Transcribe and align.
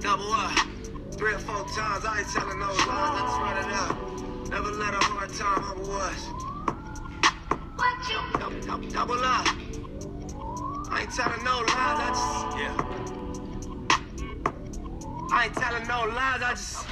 Double 0.00 0.32
up. 0.32 0.58
Three 1.12 1.32
or 1.32 1.38
four 1.38 1.64
times, 1.68 2.04
I 2.04 2.18
ain't 2.18 2.28
telling 2.28 2.58
no 2.58 2.66
lies, 2.66 2.84
I 2.84 3.20
just 3.24 3.40
run 3.40 3.56
it 3.56 3.72
up. 3.72 3.96
Never 4.50 4.70
let 4.72 4.92
a 4.92 4.98
hard 4.98 5.32
time 5.32 5.62
humble 5.62 5.96
us. 5.96 6.28
Double, 8.38 8.60
double, 8.60 8.88
double 8.90 9.24
up. 9.24 9.46
I 10.90 11.00
ain't 11.02 11.10
telling 11.10 11.42
no 11.42 11.60
lies, 11.60 11.98
I 12.04 12.08
just, 12.10 12.58
yeah. 12.58 12.76
I 15.32 15.44
ain't 15.46 15.54
telling 15.54 15.86
no 15.88 16.04
lies, 16.14 16.42
I 16.42 16.50
just, 16.50 16.86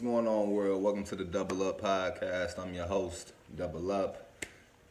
What's 0.00 0.10
going 0.10 0.26
on, 0.26 0.52
world? 0.52 0.82
Welcome 0.82 1.04
to 1.04 1.14
the 1.14 1.26
Double 1.26 1.62
Up 1.68 1.82
Podcast. 1.82 2.58
I'm 2.58 2.72
your 2.72 2.86
host, 2.86 3.34
Double 3.54 3.92
Up. 3.92 4.30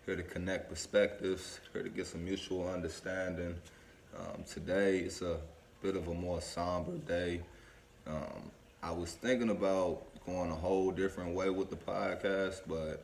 Here 0.05 0.16
to 0.16 0.22
connect 0.22 0.70
perspectives, 0.70 1.59
here 1.73 1.81
to 1.81 1.90
get 1.90 2.05
some 2.05 2.23
mutual 2.23 2.70
understanding. 2.70 3.55
Um, 4.16 4.44
today 4.44 5.00
it's 5.00 5.23
a 5.23 5.38
bit 5.81 5.95
of 5.95 6.08
a 6.09 6.14
more 6.14 6.41
somber 6.41 6.95
day. 6.98 7.41
Um, 8.05 8.52
I 8.84 8.91
was 8.91 9.14
thinking 9.14 9.50
about 9.50 10.03
going 10.27 10.52
a 10.52 10.55
whole 10.55 10.91
different 10.91 11.34
way 11.34 11.50
with 11.50 11.72
the 11.72 11.76
podcast, 11.76 12.62
but 12.67 13.03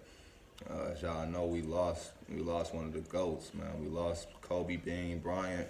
uh, 0.70 0.92
as 0.92 1.02
y'all 1.02 1.26
know, 1.26 1.46
we 1.46 1.64
lost 1.64 2.12
we 2.30 2.44
lost 2.44 2.76
one 2.76 2.86
of 2.86 2.94
the 2.94 3.00
goats, 3.00 3.52
man. 3.56 3.84
We 3.84 3.88
lost 3.88 4.28
Kobe 4.44 4.76
Bean 4.76 5.18
Bryant, 5.18 5.68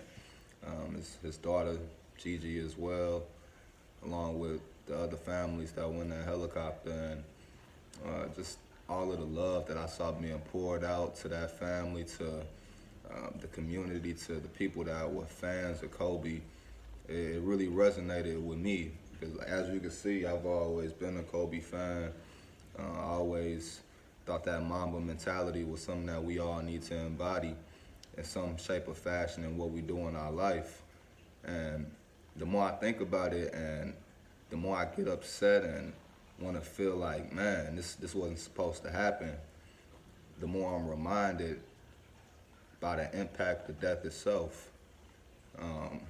um, 0.67 0.95
his, 0.95 1.17
his 1.23 1.38
daughter 1.38 1.77
Gigi 2.17 2.59
as 2.59 2.77
well, 2.77 3.23
along 4.04 4.38
with 4.38 4.59
the 4.88 4.98
other 4.98 5.17
families 5.17 5.71
that 5.73 5.91
were 5.91 6.02
in 6.02 6.09
that 6.09 6.25
helicopter, 6.25 6.91
and 6.91 7.23
uh, 8.05 8.27
just 8.35 8.57
all 8.87 9.12
of 9.12 9.20
the 9.20 9.26
love 9.26 9.68
that 9.68 9.77
I 9.77 9.87
saw 9.87 10.12
being 10.12 10.40
poured 10.51 10.84
out 10.84 11.15
to 11.18 11.27
that 11.29 11.51
family, 11.59 12.04
to 12.18 12.41
um, 13.12 13.34
the 13.40 13.48
community, 13.48 14.13
to 14.13 14.34
the 14.34 14.48
people 14.49 14.84
that 14.84 15.12
were 15.12 15.26
fans 15.26 15.82
of 15.82 15.91
Kobe. 15.91 16.41
It, 17.07 17.13
it 17.13 17.41
really 17.41 17.68
resonated 17.68 18.41
with 18.41 18.57
me 18.57 18.91
because, 19.20 19.37
as 19.43 19.70
you 19.70 19.79
can 19.79 19.91
see, 19.91 20.26
I've 20.26 20.46
always 20.46 20.91
been 20.91 21.18
a 21.18 21.24
Kobe 21.24 21.59
fan. 21.59 22.12
Uh, 22.77 22.81
I 22.81 23.04
always 23.04 23.79
thought 24.26 24.43
that 24.46 24.63
Mamba 24.63 24.99
mentality 24.99 25.63
was 25.63 25.81
something 25.81 26.07
that 26.07 26.24
we 26.24 26.40
all 26.40 26.62
need 26.62 26.81
to 26.84 26.96
embody 26.96 27.55
in 28.18 28.24
some 28.24 28.57
shape 28.57 28.87
or 28.87 28.93
fashion 28.93 29.43
in 29.43 29.57
what 29.57 29.70
we 29.71 29.81
do 29.81 30.07
in 30.07 30.15
our 30.15 30.31
life. 30.31 30.81
And 31.43 31.90
the 32.35 32.46
more 32.46 32.63
I 32.63 32.71
think 32.71 33.02
about 33.02 33.34
it 33.34 33.54
and 33.54 33.93
the 34.49 34.57
more 34.57 34.77
I 34.77 34.85
get 34.85 35.07
upset 35.07 35.63
and 35.63 35.93
want 36.40 36.55
to 36.55 36.62
feel 36.62 36.96
like, 36.96 37.32
man, 37.32 37.76
this 37.76 37.96
this 37.96 38.13
wasn't 38.13 38.40
supposed 38.40 38.84
to 38.84 38.91
happen, 38.91 39.32
the 40.40 40.48
more 40.48 40.76
I'm 40.76 40.87
reminded 40.87 41.62
by 42.79 42.98
the 42.98 43.20
impact 43.20 43.70
of 43.70 43.79
death 43.79 44.05
itself. 44.05 44.70
Um, 45.57 46.02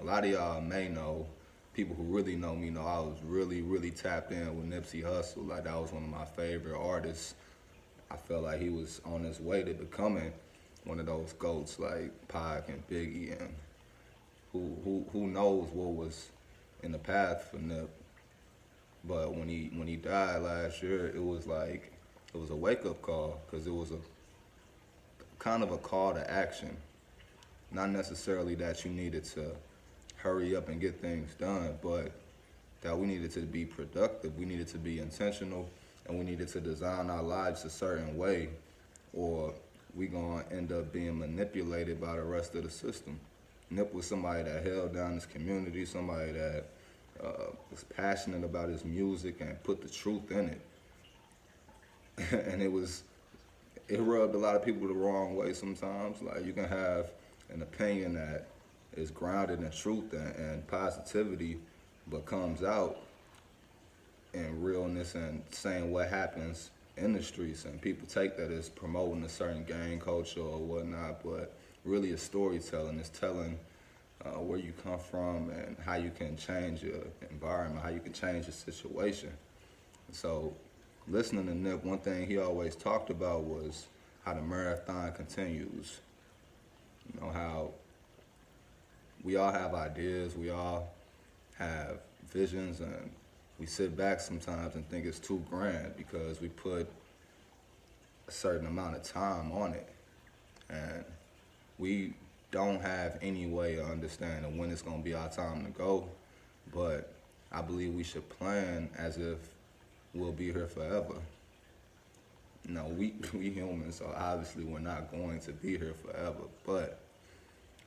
a 0.00 0.04
lot 0.04 0.24
of 0.24 0.30
y'all 0.30 0.60
may 0.60 0.88
know, 0.88 1.26
people 1.72 1.94
who 1.94 2.02
really 2.02 2.36
know 2.36 2.54
me 2.54 2.70
know 2.70 2.86
I 2.86 2.98
was 3.00 3.18
really, 3.24 3.62
really 3.62 3.90
tapped 3.90 4.32
in 4.32 4.56
with 4.56 4.68
Nipsey 4.68 5.04
Hussle. 5.04 5.46
Like 5.48 5.64
that 5.64 5.80
was 5.80 5.92
one 5.92 6.02
of 6.02 6.10
my 6.10 6.24
favorite 6.24 6.78
artists. 6.78 7.34
I 8.10 8.16
felt 8.16 8.42
like 8.42 8.60
he 8.60 8.70
was 8.70 9.00
on 9.04 9.22
his 9.22 9.40
way 9.40 9.62
to 9.62 9.72
becoming 9.72 10.32
one 10.84 10.98
of 10.98 11.06
those 11.06 11.32
goats 11.34 11.78
like 11.78 12.10
Pac 12.28 12.68
and 12.68 12.86
Biggie 12.88 13.40
and 13.40 13.54
who 14.52 14.76
who 14.84 15.06
who 15.12 15.26
knows 15.28 15.68
what 15.72 15.92
was 15.92 16.30
in 16.82 16.92
the 16.92 16.98
path 16.98 17.48
for 17.50 17.58
Nip. 17.58 17.90
But 19.04 19.34
when 19.34 19.48
he 19.48 19.70
when 19.74 19.88
he 19.88 19.96
died 19.96 20.42
last 20.42 20.82
year, 20.82 21.06
it 21.06 21.22
was 21.22 21.46
like 21.46 21.92
it 22.34 22.38
was 22.38 22.50
a 22.50 22.56
wake 22.56 22.84
up 22.84 23.00
call 23.02 23.40
because 23.46 23.66
it 23.66 23.74
was 23.74 23.90
a 23.90 23.98
kind 25.38 25.62
of 25.62 25.70
a 25.72 25.78
call 25.78 26.14
to 26.14 26.30
action. 26.30 26.76
Not 27.72 27.90
necessarily 27.90 28.54
that 28.56 28.84
you 28.84 28.90
needed 28.90 29.24
to 29.26 29.52
hurry 30.16 30.54
up 30.54 30.68
and 30.68 30.80
get 30.80 31.00
things 31.00 31.34
done, 31.34 31.78
but 31.82 32.12
that 32.82 32.96
we 32.96 33.06
needed 33.06 33.30
to 33.32 33.40
be 33.40 33.64
productive, 33.64 34.36
we 34.38 34.44
needed 34.44 34.68
to 34.68 34.78
be 34.78 34.98
intentional, 34.98 35.68
and 36.06 36.18
we 36.18 36.24
needed 36.24 36.48
to 36.48 36.60
design 36.60 37.08
our 37.10 37.22
lives 37.22 37.64
a 37.64 37.70
certain 37.70 38.16
way, 38.16 38.48
or 39.14 39.54
we 39.94 40.06
gonna 40.06 40.44
end 40.50 40.72
up 40.72 40.92
being 40.92 41.18
manipulated 41.18 42.00
by 42.00 42.16
the 42.16 42.22
rest 42.22 42.54
of 42.54 42.64
the 42.64 42.70
system. 42.70 43.18
Nip 43.70 43.94
was 43.94 44.06
somebody 44.06 44.42
that 44.42 44.66
held 44.66 44.94
down 44.94 45.14
this 45.14 45.26
community, 45.26 45.84
somebody 45.84 46.32
that 46.32 46.64
uh, 47.22 47.52
was 47.70 47.84
passionate 47.84 48.44
about 48.44 48.68
his 48.68 48.84
music 48.84 49.40
and 49.40 49.62
put 49.62 49.82
the 49.82 49.88
truth 49.88 50.30
in 50.30 50.48
it. 50.48 50.60
and 52.32 52.62
it 52.62 52.70
was, 52.70 53.02
it 53.88 54.00
rubbed 54.00 54.34
a 54.34 54.38
lot 54.38 54.56
of 54.56 54.64
people 54.64 54.86
the 54.88 54.94
wrong 54.94 55.36
way 55.36 55.52
sometimes. 55.52 56.22
Like 56.22 56.44
you 56.44 56.52
can 56.52 56.68
have 56.68 57.10
an 57.52 57.62
opinion 57.62 58.14
that 58.14 58.46
is 58.96 59.10
grounded 59.10 59.60
in 59.60 59.70
truth 59.70 60.12
and, 60.12 60.34
and 60.36 60.66
positivity, 60.66 61.58
but 62.08 62.26
comes 62.26 62.62
out 62.62 62.98
in 64.32 64.62
realness 64.62 65.14
and 65.14 65.42
saying 65.50 65.90
what 65.90 66.08
happens 66.08 66.70
in 66.96 67.12
the 67.12 67.22
streets. 67.22 67.64
And 67.64 67.80
people 67.80 68.06
take 68.06 68.36
that 68.36 68.50
as 68.50 68.68
promoting 68.68 69.24
a 69.24 69.28
certain 69.28 69.64
gang 69.64 69.98
culture 69.98 70.40
or 70.40 70.58
whatnot, 70.58 71.22
but 71.24 71.54
really 71.84 72.10
it's 72.10 72.22
storytelling. 72.22 72.98
It's 72.98 73.08
telling 73.08 73.58
uh, 74.24 74.38
where 74.40 74.58
you 74.58 74.72
come 74.82 74.98
from 74.98 75.50
and 75.50 75.76
how 75.84 75.94
you 75.94 76.10
can 76.10 76.36
change 76.36 76.82
your 76.82 77.02
environment, 77.30 77.82
how 77.82 77.90
you 77.90 78.00
can 78.00 78.12
change 78.12 78.46
your 78.46 78.52
situation. 78.52 79.30
So, 80.12 80.54
listening 81.08 81.46
to 81.46 81.54
Nip, 81.54 81.84
one 81.84 81.98
thing 81.98 82.26
he 82.26 82.38
always 82.38 82.76
talked 82.76 83.10
about 83.10 83.44
was 83.44 83.86
how 84.24 84.34
the 84.34 84.42
marathon 84.42 85.12
continues. 85.12 86.00
You 87.12 87.20
know, 87.20 87.30
how 87.30 87.70
we 89.22 89.36
all 89.36 89.52
have 89.52 89.74
ideas, 89.74 90.36
we 90.36 90.50
all 90.50 90.92
have 91.58 91.98
visions, 92.30 92.80
and 92.80 93.10
we 93.58 93.66
sit 93.66 93.96
back 93.96 94.20
sometimes 94.20 94.74
and 94.74 94.88
think 94.88 95.06
it's 95.06 95.18
too 95.18 95.42
grand 95.50 95.96
because 95.96 96.40
we 96.40 96.48
put 96.48 96.88
a 98.28 98.30
certain 98.30 98.66
amount 98.66 98.96
of 98.96 99.02
time 99.02 99.52
on 99.52 99.74
it. 99.74 99.88
And 100.68 101.04
we 101.78 102.14
don't 102.50 102.80
have 102.80 103.18
any 103.22 103.46
way 103.46 103.76
of 103.76 103.88
understanding 103.90 104.56
when 104.56 104.70
it's 104.70 104.82
going 104.82 104.98
to 104.98 105.04
be 105.04 105.14
our 105.14 105.28
time 105.28 105.64
to 105.64 105.70
go, 105.70 106.08
but 106.74 107.12
I 107.52 107.62
believe 107.62 107.94
we 107.94 108.02
should 108.02 108.28
plan 108.28 108.90
as 108.96 109.16
if 109.16 109.38
we'll 110.14 110.32
be 110.32 110.52
here 110.52 110.66
forever. 110.66 111.14
No, 112.68 112.86
we 112.86 113.14
we 113.32 113.50
humans, 113.50 113.96
so 113.96 114.12
obviously 114.16 114.64
we're 114.64 114.80
not 114.80 115.10
going 115.10 115.40
to 115.40 115.52
be 115.52 115.78
here 115.78 115.94
forever. 115.94 116.44
But 116.66 116.98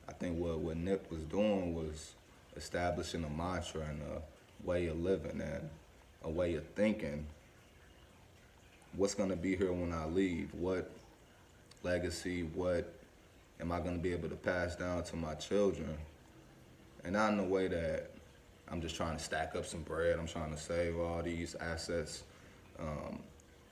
I 0.08 0.14
think 0.14 0.38
what 0.38 0.60
what 0.60 0.78
Nip 0.78 1.10
was 1.12 1.24
doing 1.24 1.76
was 1.76 2.14
establishing 2.56 3.24
a 3.24 3.30
mantra 3.30 3.82
and 3.82 4.02
a 4.02 4.68
way 4.68 4.88
of 4.88 5.00
living 5.00 5.42
and 5.42 5.70
a 6.24 6.30
way 6.30 6.56
of 6.56 6.66
thinking. 6.76 7.26
What's 8.96 9.16
going 9.16 9.30
to 9.30 9.36
be 9.36 9.56
here 9.56 9.74
when 9.74 9.92
I 9.92 10.06
leave? 10.06 10.54
What 10.54 10.92
legacy? 11.82 12.44
What 12.44 12.94
am 13.60 13.72
I 13.72 13.80
going 13.80 13.96
to 13.96 14.02
be 14.02 14.14
able 14.14 14.30
to 14.30 14.36
pass 14.36 14.76
down 14.76 15.04
to 15.04 15.16
my 15.16 15.36
children? 15.36 15.98
And 17.04 17.14
not 17.14 17.34
in 17.34 17.40
a 17.40 17.44
way 17.44 17.68
that 17.68 18.12
I'm 18.70 18.82
just 18.82 18.96
trying 18.96 19.18
to 19.18 19.24
stack 19.24 19.56
up 19.56 19.66
some 19.66 19.82
bread. 19.82 20.18
I'm 20.18 20.28
trying 20.28 20.52
to 20.52 20.60
save 20.60 20.98
all 20.98 21.22
these 21.22 21.56
assets 21.56 22.24
um, 22.80 23.20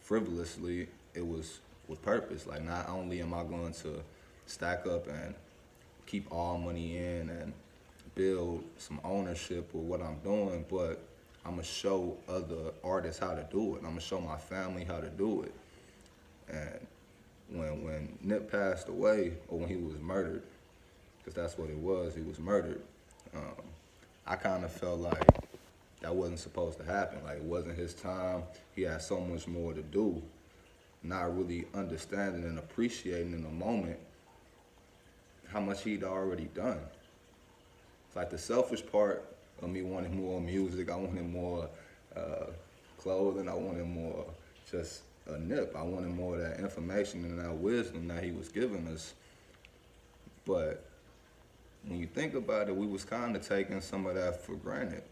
frivolously. 0.02 0.88
It 1.14 1.26
was 1.26 1.60
with 1.88 2.02
purpose. 2.02 2.46
Like 2.46 2.64
not 2.64 2.90
only 2.90 3.22
am 3.22 3.34
I 3.34 3.44
going 3.44 3.74
to 3.74 4.04
stack 4.46 4.86
up 4.86 5.08
and 5.08 5.34
keep 6.06 6.32
all 6.32 6.58
money 6.58 6.98
in 6.98 7.30
and 7.30 7.54
build 8.16 8.64
some 8.78 9.00
ownership 9.04 9.74
with 9.74 9.84
what 9.84 10.02
I'm 10.02 10.20
doing, 10.20 10.66
but 10.70 11.02
I'm 11.46 11.52
gonna 11.52 11.64
show 11.64 12.18
other 12.28 12.72
artists 12.84 13.20
how 13.20 13.34
to 13.34 13.46
do 13.52 13.76
it. 13.76 13.80
I'm 13.80 13.92
gonna 13.92 14.02
show 14.02 14.20
my 14.20 14.38
family 14.38 14.84
how 14.84 15.00
to 15.00 15.10
do 15.10 15.44
it. 15.44 15.54
And 16.50 16.88
when 17.52 17.84
when 17.84 18.18
Nip 18.22 18.52
passed 18.52 18.90
away, 18.90 19.34
or 19.48 19.60
when 19.60 19.70
he 19.70 19.76
was 19.76 20.00
murdered, 20.00 20.44
because 21.18 21.34
that's 21.34 21.58
what 21.58 21.70
it 21.70 21.78
was, 21.78 22.16
he 22.16 22.22
was 22.22 22.40
murdered. 22.40 22.82
Um, 23.36 23.64
I 24.26 24.36
kind 24.36 24.64
of 24.64 24.72
felt 24.72 25.00
like 25.00 25.24
that 26.02 26.16
wasn't 26.16 26.40
supposed 26.40 26.78
to 26.80 26.86
happen. 26.86 27.24
Like 27.24 27.38
it 27.38 27.44
wasn't 27.44 27.78
his 27.78 27.94
time. 27.94 28.44
He 28.76 28.84
had 28.84 29.02
so 29.02 29.20
much 29.20 29.48
more 29.48 29.74
to 29.74 29.82
do. 29.82 30.22
Not 31.04 31.36
really 31.36 31.66
understanding 31.74 32.44
and 32.44 32.60
appreciating 32.60 33.34
in 33.34 33.44
the 33.44 33.50
moment 33.50 33.98
how 35.48 35.60
much 35.60 35.84
he'd 35.84 36.04
already 36.04 36.50
done. 36.54 36.80
It's 38.08 38.16
like 38.16 38.30
the 38.30 38.38
selfish 38.38 38.84
part 38.92 39.26
of 39.62 39.70
me 39.70 39.82
wanting 39.82 40.16
more 40.16 40.40
music. 40.40 40.90
I 40.90 40.96
wanted 40.96 41.28
more 41.28 41.70
uh, 42.16 42.48
clothing. 42.98 43.48
I 43.50 43.54
wanted 43.54 43.86
more 43.86 44.26
just 44.70 45.02
a 45.28 45.38
nip. 45.38 45.76
I 45.78 45.84
wanted 45.84 46.12
more 46.12 46.36
of 46.36 46.42
that 46.42 46.60
information 46.60 47.26
and 47.26 47.40
that 47.40 47.54
wisdom 47.54 48.08
that 48.08 48.24
he 48.24 48.32
was 48.32 48.50
giving 48.50 48.88
us. 48.88 49.14
But 50.46 50.84
when 51.86 52.00
you 52.00 52.08
think 52.08 52.34
about 52.34 52.70
it, 52.70 52.76
we 52.76 52.88
was 52.88 53.04
kind 53.04 53.36
of 53.36 53.48
taking 53.48 53.82
some 53.82 54.06
of 54.06 54.16
that 54.16 54.44
for 54.44 54.56
granted. 54.56 55.04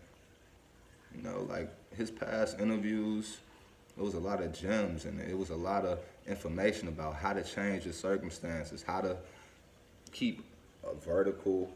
You 1.15 1.23
know, 1.23 1.45
like 1.49 1.69
his 1.95 2.11
past 2.11 2.59
interviews, 2.59 3.37
it 3.97 4.03
was 4.03 4.13
a 4.13 4.19
lot 4.19 4.41
of 4.41 4.53
gems 4.53 5.05
and 5.05 5.19
it 5.19 5.37
was 5.37 5.49
a 5.49 5.55
lot 5.55 5.85
of 5.85 5.99
information 6.27 6.87
about 6.87 7.15
how 7.15 7.33
to 7.33 7.43
change 7.43 7.85
your 7.85 7.93
circumstances, 7.93 8.83
how 8.83 9.01
to 9.01 9.17
keep 10.11 10.43
a 10.83 10.93
vertical, 10.95 11.69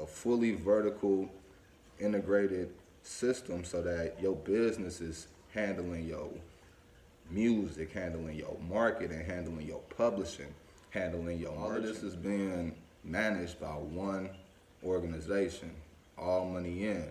a 0.00 0.06
fully 0.06 0.52
vertical 0.52 1.28
integrated 1.98 2.70
system 3.02 3.64
so 3.64 3.82
that 3.82 4.16
your 4.20 4.36
business 4.36 5.00
is 5.00 5.28
handling 5.52 6.06
your 6.06 6.28
music, 7.30 7.92
handling 7.92 8.36
your 8.36 8.56
marketing, 8.68 9.24
handling 9.24 9.66
your 9.66 9.80
publishing, 9.96 10.52
handling 10.90 11.38
your 11.38 11.56
all 11.56 11.74
of 11.74 11.82
this 11.82 12.02
is 12.02 12.16
being 12.16 12.74
managed 13.04 13.60
by 13.60 13.68
one 13.68 14.30
organization, 14.84 15.70
all 16.16 16.46
money 16.46 16.86
in. 16.86 17.08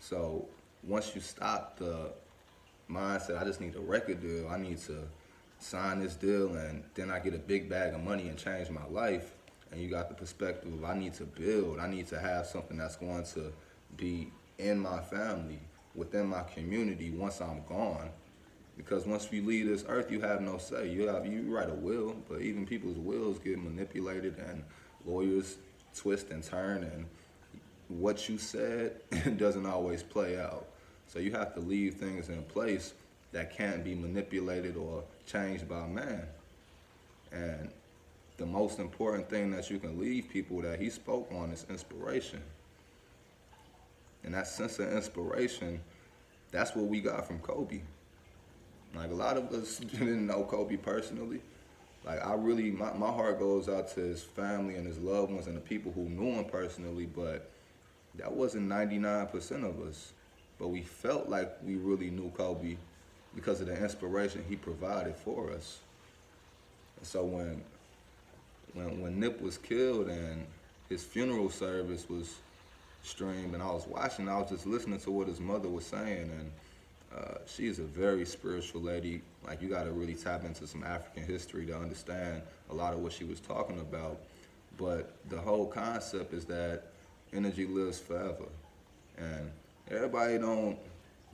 So 0.00 0.46
once 0.82 1.14
you 1.14 1.20
stop 1.20 1.78
the 1.78 2.12
mindset, 2.90 3.40
I 3.40 3.44
just 3.44 3.60
need 3.60 3.76
a 3.76 3.80
record 3.80 4.20
deal, 4.20 4.48
I 4.48 4.58
need 4.58 4.78
to 4.82 5.08
sign 5.58 6.00
this 6.00 6.14
deal 6.14 6.54
and 6.54 6.82
then 6.94 7.10
I 7.10 7.18
get 7.18 7.34
a 7.34 7.38
big 7.38 7.68
bag 7.68 7.94
of 7.94 8.02
money 8.02 8.28
and 8.28 8.38
change 8.38 8.70
my 8.70 8.86
life. 8.86 9.32
And 9.70 9.80
you 9.80 9.88
got 9.88 10.08
the 10.08 10.14
perspective 10.14 10.72
of 10.72 10.84
I 10.84 10.94
need 10.94 11.14
to 11.14 11.24
build, 11.24 11.78
I 11.78 11.86
need 11.86 12.08
to 12.08 12.18
have 12.18 12.46
something 12.46 12.76
that's 12.76 12.96
going 12.96 13.24
to 13.34 13.52
be 13.96 14.32
in 14.58 14.78
my 14.78 15.00
family, 15.00 15.60
within 15.94 16.26
my 16.26 16.42
community 16.42 17.10
once 17.10 17.40
I'm 17.40 17.62
gone. 17.68 18.10
Because 18.84 19.04
once 19.04 19.28
you 19.30 19.42
leave 19.44 19.66
this 19.66 19.84
earth, 19.88 20.10
you 20.10 20.22
have 20.22 20.40
no 20.40 20.56
say. 20.56 20.88
You 20.88 21.06
have 21.08 21.26
you 21.26 21.42
write 21.54 21.68
a 21.68 21.74
will, 21.74 22.16
but 22.30 22.40
even 22.40 22.64
people's 22.64 22.96
wills 22.96 23.38
get 23.38 23.62
manipulated 23.62 24.38
and 24.38 24.64
lawyers 25.04 25.58
twist 25.94 26.30
and 26.30 26.42
turn 26.42 26.84
and 26.84 27.04
what 27.88 28.26
you 28.26 28.38
said 28.38 28.92
doesn't 29.36 29.66
always 29.66 30.02
play 30.02 30.40
out. 30.40 30.66
So 31.08 31.18
you 31.18 31.30
have 31.32 31.52
to 31.54 31.60
leave 31.60 31.96
things 31.96 32.30
in 32.30 32.42
place 32.44 32.94
that 33.32 33.54
can't 33.54 33.84
be 33.84 33.94
manipulated 33.94 34.78
or 34.78 35.04
changed 35.26 35.68
by 35.68 35.86
man. 35.86 36.26
And 37.32 37.70
the 38.38 38.46
most 38.46 38.78
important 38.78 39.28
thing 39.28 39.50
that 39.50 39.68
you 39.68 39.78
can 39.78 40.00
leave 40.00 40.30
people 40.30 40.62
that 40.62 40.80
he 40.80 40.88
spoke 40.88 41.30
on 41.34 41.50
is 41.50 41.66
inspiration. 41.68 42.42
And 44.24 44.32
that 44.32 44.46
sense 44.46 44.78
of 44.78 44.90
inspiration, 44.90 45.82
that's 46.50 46.74
what 46.74 46.86
we 46.86 47.02
got 47.02 47.26
from 47.26 47.40
Kobe. 47.40 47.82
Like 48.94 49.10
a 49.10 49.14
lot 49.14 49.36
of 49.36 49.52
us 49.52 49.78
didn't 49.78 50.26
know 50.26 50.44
Kobe 50.44 50.76
personally. 50.76 51.40
Like 52.04 52.24
I 52.24 52.34
really, 52.34 52.70
my, 52.70 52.92
my 52.94 53.10
heart 53.10 53.38
goes 53.38 53.68
out 53.68 53.88
to 53.94 54.00
his 54.00 54.22
family 54.22 54.76
and 54.76 54.86
his 54.86 54.98
loved 54.98 55.32
ones 55.32 55.46
and 55.46 55.56
the 55.56 55.60
people 55.60 55.92
who 55.92 56.08
knew 56.08 56.32
him 56.32 56.44
personally, 56.44 57.06
but 57.06 57.50
that 58.16 58.32
wasn't 58.32 58.68
99% 58.68 59.32
of 59.64 59.80
us. 59.86 60.12
But 60.58 60.68
we 60.68 60.82
felt 60.82 61.28
like 61.28 61.56
we 61.64 61.76
really 61.76 62.10
knew 62.10 62.30
Kobe 62.30 62.76
because 63.34 63.60
of 63.60 63.66
the 63.68 63.82
inspiration 63.82 64.44
he 64.48 64.56
provided 64.56 65.14
for 65.16 65.50
us. 65.52 65.78
And 66.98 67.06
so 67.06 67.24
when, 67.24 67.62
when, 68.74 69.00
when 69.00 69.20
Nip 69.20 69.40
was 69.40 69.56
killed 69.58 70.08
and 70.08 70.46
his 70.88 71.04
funeral 71.04 71.48
service 71.48 72.08
was 72.08 72.36
streamed 73.02 73.54
and 73.54 73.62
I 73.62 73.70
was 73.70 73.86
watching, 73.86 74.28
I 74.28 74.38
was 74.38 74.50
just 74.50 74.66
listening 74.66 75.00
to 75.00 75.10
what 75.10 75.28
his 75.28 75.40
mother 75.40 75.68
was 75.68 75.86
saying 75.86 76.30
and 76.30 76.50
uh, 77.16 77.38
she 77.46 77.66
is 77.66 77.78
a 77.78 77.84
very 77.84 78.24
spiritual 78.24 78.80
lady. 78.80 79.22
Like 79.46 79.60
you 79.60 79.68
got 79.68 79.84
to 79.84 79.90
really 79.90 80.14
tap 80.14 80.44
into 80.44 80.66
some 80.66 80.84
African 80.84 81.24
history 81.24 81.66
to 81.66 81.76
understand 81.76 82.42
a 82.70 82.74
lot 82.74 82.92
of 82.92 83.00
what 83.00 83.12
she 83.12 83.24
was 83.24 83.40
talking 83.40 83.80
about. 83.80 84.18
But 84.78 85.12
the 85.28 85.38
whole 85.38 85.66
concept 85.66 86.32
is 86.32 86.44
that 86.46 86.84
energy 87.32 87.66
lives 87.66 87.98
forever, 87.98 88.46
and 89.18 89.50
everybody 89.90 90.38
don't 90.38 90.78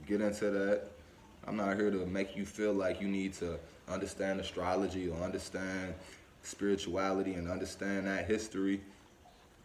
get 0.07 0.21
into 0.21 0.49
that. 0.49 0.83
I'm 1.47 1.55
not 1.55 1.77
here 1.77 1.91
to 1.91 2.05
make 2.05 2.35
you 2.35 2.45
feel 2.45 2.73
like 2.73 2.99
you 2.99 3.07
need 3.07 3.33
to 3.35 3.57
understand 3.87 4.39
astrology 4.41 5.09
or 5.09 5.23
understand 5.23 5.93
spirituality 6.43 7.35
and 7.35 7.49
understand 7.49 8.07
that 8.07 8.25
history. 8.25 8.81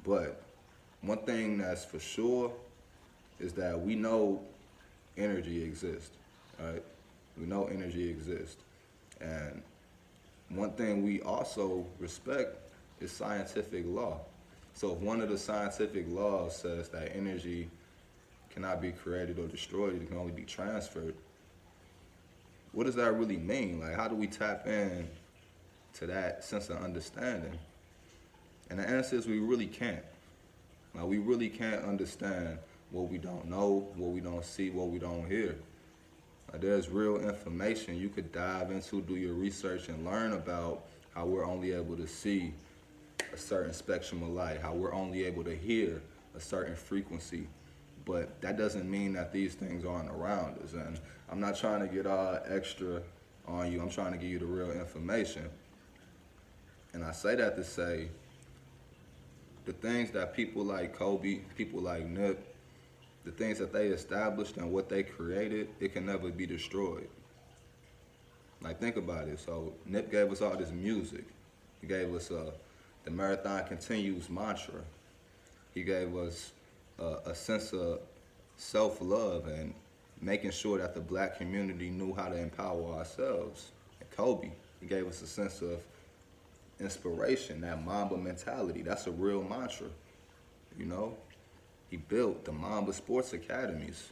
But 0.04 0.40
one 1.00 1.18
thing 1.18 1.58
that's 1.58 1.84
for 1.84 1.98
sure 1.98 2.52
is 3.40 3.52
that 3.54 3.80
we 3.80 3.94
know 3.94 4.40
energy 5.16 5.62
exists, 5.62 6.16
right? 6.60 6.82
We 7.38 7.46
know 7.46 7.64
energy 7.64 8.08
exists. 8.08 8.62
And 9.20 9.62
one 10.48 10.72
thing 10.72 11.02
we 11.02 11.20
also 11.22 11.86
respect 11.98 12.56
is 13.00 13.10
scientific 13.10 13.84
law. 13.86 14.20
So 14.74 14.92
if 14.92 14.98
one 14.98 15.20
of 15.20 15.28
the 15.28 15.38
scientific 15.38 16.06
laws 16.08 16.56
says 16.56 16.88
that 16.90 17.14
energy 17.14 17.68
cannot 18.50 18.80
be 18.80 18.92
created 18.92 19.38
or 19.38 19.46
destroyed, 19.46 20.00
it 20.00 20.08
can 20.08 20.16
only 20.16 20.32
be 20.32 20.44
transferred, 20.44 21.14
what 22.72 22.84
does 22.84 22.94
that 22.94 23.12
really 23.12 23.36
mean? 23.36 23.80
Like, 23.80 23.94
how 23.94 24.08
do 24.08 24.14
we 24.14 24.26
tap 24.26 24.66
in 24.66 25.08
to 25.94 26.06
that 26.06 26.42
sense 26.42 26.70
of 26.70 26.78
understanding? 26.78 27.58
And 28.70 28.78
the 28.78 28.88
answer 28.88 29.16
is 29.16 29.26
we 29.26 29.40
really 29.40 29.66
can't. 29.66 30.04
Like, 30.94 31.04
we 31.04 31.18
really 31.18 31.48
can't 31.48 31.84
understand 31.84 32.58
what 32.92 33.08
we 33.08 33.18
don't 33.18 33.48
know, 33.48 33.88
what 33.96 34.10
we 34.10 34.20
don't 34.20 34.44
see, 34.44 34.70
what 34.70 34.88
we 34.88 34.98
don't 34.98 35.26
hear. 35.28 35.56
There's 36.54 36.90
real 36.90 37.16
information 37.16 37.96
you 37.96 38.10
could 38.10 38.30
dive 38.30 38.70
into, 38.70 39.00
do 39.00 39.16
your 39.16 39.32
research, 39.32 39.88
and 39.88 40.04
learn 40.04 40.34
about 40.34 40.84
how 41.14 41.24
we're 41.24 41.46
only 41.46 41.72
able 41.72 41.96
to 41.96 42.06
see 42.06 42.52
a 43.32 43.36
certain 43.38 43.72
spectrum 43.72 44.22
of 44.22 44.28
light, 44.28 44.60
how 44.60 44.74
we're 44.74 44.92
only 44.92 45.24
able 45.24 45.42
to 45.44 45.56
hear 45.56 46.02
a 46.36 46.40
certain 46.40 46.76
frequency. 46.76 47.46
But 48.04 48.40
that 48.42 48.58
doesn't 48.58 48.90
mean 48.90 49.14
that 49.14 49.32
these 49.32 49.54
things 49.54 49.86
aren't 49.86 50.10
around 50.10 50.58
us. 50.62 50.74
And 50.74 51.00
I'm 51.30 51.40
not 51.40 51.56
trying 51.56 51.80
to 51.80 51.86
get 51.86 52.06
all 52.06 52.38
extra 52.46 53.00
on 53.48 53.72
you. 53.72 53.80
I'm 53.80 53.90
trying 53.90 54.12
to 54.12 54.18
give 54.18 54.28
you 54.28 54.38
the 54.38 54.44
real 54.44 54.72
information. 54.72 55.48
And 56.92 57.02
I 57.02 57.12
say 57.12 57.34
that 57.36 57.56
to 57.56 57.64
say 57.64 58.08
the 59.64 59.72
things 59.72 60.10
that 60.10 60.34
people 60.34 60.64
like 60.64 60.94
Kobe, 60.94 61.40
people 61.56 61.80
like 61.80 62.04
Nip, 62.04 62.51
the 63.24 63.30
things 63.30 63.58
that 63.58 63.72
they 63.72 63.86
established 63.88 64.56
and 64.56 64.72
what 64.72 64.88
they 64.88 65.02
created, 65.02 65.68
it 65.80 65.92
can 65.92 66.06
never 66.06 66.30
be 66.30 66.46
destroyed. 66.46 67.08
Like 68.60 68.80
think 68.80 68.96
about 68.96 69.28
it. 69.28 69.38
So 69.40 69.72
Nip 69.86 70.10
gave 70.10 70.30
us 70.30 70.40
all 70.40 70.56
this 70.56 70.70
music. 70.70 71.24
He 71.80 71.86
gave 71.86 72.14
us 72.14 72.30
uh, 72.30 72.52
the 73.04 73.10
marathon 73.10 73.64
continues 73.66 74.30
mantra. 74.30 74.80
He 75.74 75.82
gave 75.82 76.16
us 76.16 76.52
uh, 77.00 77.16
a 77.26 77.34
sense 77.34 77.72
of 77.72 78.00
self-love 78.56 79.48
and 79.48 79.74
making 80.20 80.52
sure 80.52 80.78
that 80.78 80.94
the 80.94 81.00
black 81.00 81.36
community 81.36 81.90
knew 81.90 82.14
how 82.14 82.28
to 82.28 82.36
empower 82.36 82.94
ourselves. 82.94 83.72
And 84.00 84.08
Kobe, 84.10 84.50
he 84.80 84.86
gave 84.86 85.06
us 85.08 85.22
a 85.22 85.26
sense 85.26 85.62
of 85.62 85.80
inspiration, 86.78 87.60
that 87.62 87.84
Mamba 87.84 88.16
mentality. 88.16 88.82
That's 88.82 89.06
a 89.06 89.10
real 89.10 89.42
mantra, 89.42 89.88
you 90.78 90.86
know? 90.86 91.16
He 91.92 91.98
built 91.98 92.46
the 92.46 92.52
Mamba 92.52 92.94
Sports 92.94 93.34
Academies. 93.34 94.08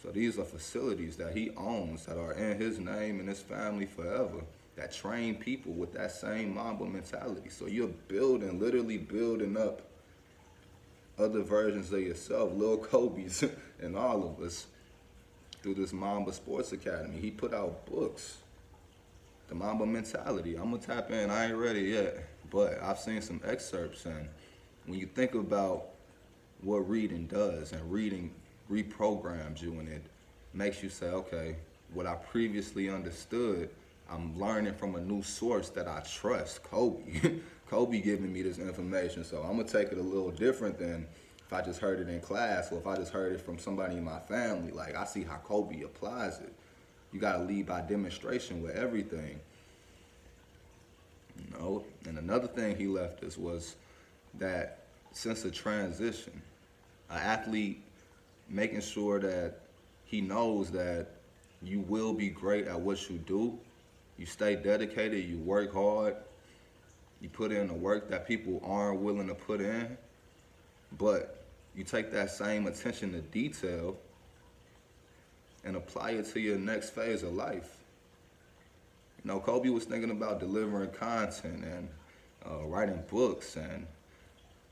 So 0.00 0.12
these 0.12 0.38
are 0.38 0.44
facilities 0.44 1.16
that 1.16 1.36
he 1.36 1.50
owns 1.56 2.06
that 2.06 2.16
are 2.16 2.32
in 2.34 2.60
his 2.60 2.78
name 2.78 3.18
and 3.18 3.28
his 3.28 3.40
family 3.40 3.86
forever 3.86 4.44
that 4.76 4.92
train 4.92 5.34
people 5.34 5.72
with 5.72 5.92
that 5.94 6.12
same 6.12 6.54
Mamba 6.54 6.84
mentality. 6.84 7.50
So 7.50 7.66
you're 7.66 7.88
building, 7.88 8.60
literally 8.60 8.98
building 8.98 9.56
up 9.56 9.82
other 11.18 11.42
versions 11.42 11.92
of 11.92 12.00
yourself, 12.00 12.52
little 12.54 12.78
Kobe's 12.78 13.42
and 13.82 13.96
all 13.96 14.22
of 14.22 14.40
us 14.40 14.68
through 15.60 15.74
this 15.74 15.92
Mamba 15.92 16.32
Sports 16.32 16.70
Academy. 16.70 17.18
He 17.18 17.32
put 17.32 17.52
out 17.52 17.84
books. 17.86 18.36
The 19.48 19.56
Mamba 19.56 19.86
mentality. 19.86 20.54
I'm 20.54 20.70
gonna 20.70 20.78
tap 20.78 21.10
in, 21.10 21.30
I 21.30 21.46
ain't 21.46 21.56
ready 21.56 21.80
yet, 21.80 22.28
but 22.48 22.80
I've 22.80 23.00
seen 23.00 23.20
some 23.22 23.40
excerpts 23.44 24.06
and 24.06 24.28
when 24.86 25.00
you 25.00 25.06
think 25.06 25.34
about 25.34 25.91
what 26.62 26.88
reading 26.88 27.26
does, 27.26 27.72
and 27.72 27.92
reading 27.92 28.30
reprograms 28.70 29.60
you, 29.60 29.72
and 29.78 29.88
it 29.88 30.02
makes 30.54 30.82
you 30.82 30.88
say, 30.88 31.06
okay, 31.06 31.56
what 31.92 32.06
I 32.06 32.14
previously 32.14 32.88
understood, 32.88 33.68
I'm 34.10 34.38
learning 34.38 34.74
from 34.74 34.94
a 34.94 35.00
new 35.00 35.22
source 35.22 35.68
that 35.70 35.88
I 35.88 36.00
trust, 36.00 36.62
Kobe. 36.70 37.40
Kobe 37.68 38.00
giving 38.00 38.32
me 38.32 38.42
this 38.42 38.58
information, 38.58 39.24
so 39.24 39.42
I'm 39.42 39.56
gonna 39.56 39.64
take 39.64 39.92
it 39.92 39.98
a 39.98 40.02
little 40.02 40.30
different 40.30 40.78
than 40.78 41.06
if 41.38 41.52
I 41.52 41.62
just 41.62 41.80
heard 41.80 42.00
it 42.00 42.08
in 42.08 42.20
class 42.20 42.70
or 42.70 42.78
if 42.78 42.86
I 42.86 42.96
just 42.96 43.12
heard 43.12 43.32
it 43.32 43.40
from 43.40 43.58
somebody 43.58 43.96
in 43.96 44.04
my 44.04 44.18
family. 44.18 44.72
Like 44.72 44.94
I 44.94 45.04
see 45.04 45.22
how 45.22 45.36
Kobe 45.36 45.80
applies 45.80 46.38
it. 46.40 46.52
You 47.12 47.20
gotta 47.20 47.44
lead 47.44 47.66
by 47.66 47.80
demonstration 47.80 48.62
with 48.62 48.76
everything. 48.76 49.40
You 51.38 51.58
know, 51.58 51.84
and 52.06 52.18
another 52.18 52.46
thing 52.46 52.76
he 52.76 52.86
left 52.86 53.24
us 53.24 53.38
was 53.38 53.76
that 54.34 54.80
sense 55.12 55.46
of 55.46 55.54
transition 55.54 56.42
an 57.12 57.18
athlete 57.18 57.82
making 58.48 58.80
sure 58.80 59.20
that 59.20 59.60
he 60.04 60.20
knows 60.20 60.70
that 60.70 61.08
you 61.62 61.80
will 61.80 62.12
be 62.12 62.28
great 62.28 62.66
at 62.66 62.80
what 62.80 63.08
you 63.08 63.18
do. 63.18 63.58
You 64.18 64.26
stay 64.26 64.56
dedicated, 64.56 65.24
you 65.24 65.38
work 65.38 65.72
hard, 65.72 66.16
you 67.20 67.28
put 67.28 67.52
in 67.52 67.68
the 67.68 67.74
work 67.74 68.10
that 68.10 68.26
people 68.26 68.60
aren't 68.64 69.00
willing 69.00 69.28
to 69.28 69.34
put 69.34 69.60
in, 69.60 69.96
but 70.98 71.44
you 71.74 71.84
take 71.84 72.10
that 72.12 72.30
same 72.30 72.66
attention 72.66 73.12
to 73.12 73.20
detail 73.20 73.96
and 75.64 75.76
apply 75.76 76.10
it 76.10 76.26
to 76.32 76.40
your 76.40 76.58
next 76.58 76.90
phase 76.90 77.22
of 77.22 77.32
life. 77.32 77.78
You 79.24 79.30
know, 79.30 79.38
Kobe 79.38 79.68
was 79.68 79.84
thinking 79.84 80.10
about 80.10 80.40
delivering 80.40 80.90
content 80.90 81.64
and 81.64 81.88
uh, 82.44 82.64
writing 82.64 83.02
books 83.08 83.56
and 83.56 83.86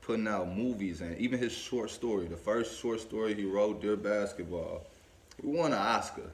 putting 0.01 0.27
out 0.27 0.49
movies 0.55 1.01
and 1.01 1.17
even 1.17 1.39
his 1.39 1.51
short 1.51 1.89
story, 1.89 2.27
the 2.27 2.37
first 2.37 2.79
short 2.79 2.99
story 2.99 3.33
he 3.33 3.45
wrote, 3.45 3.81
Dear 3.81 3.95
Basketball, 3.95 4.85
he 5.41 5.47
won 5.47 5.71
an 5.73 5.79
Oscar. 5.79 6.29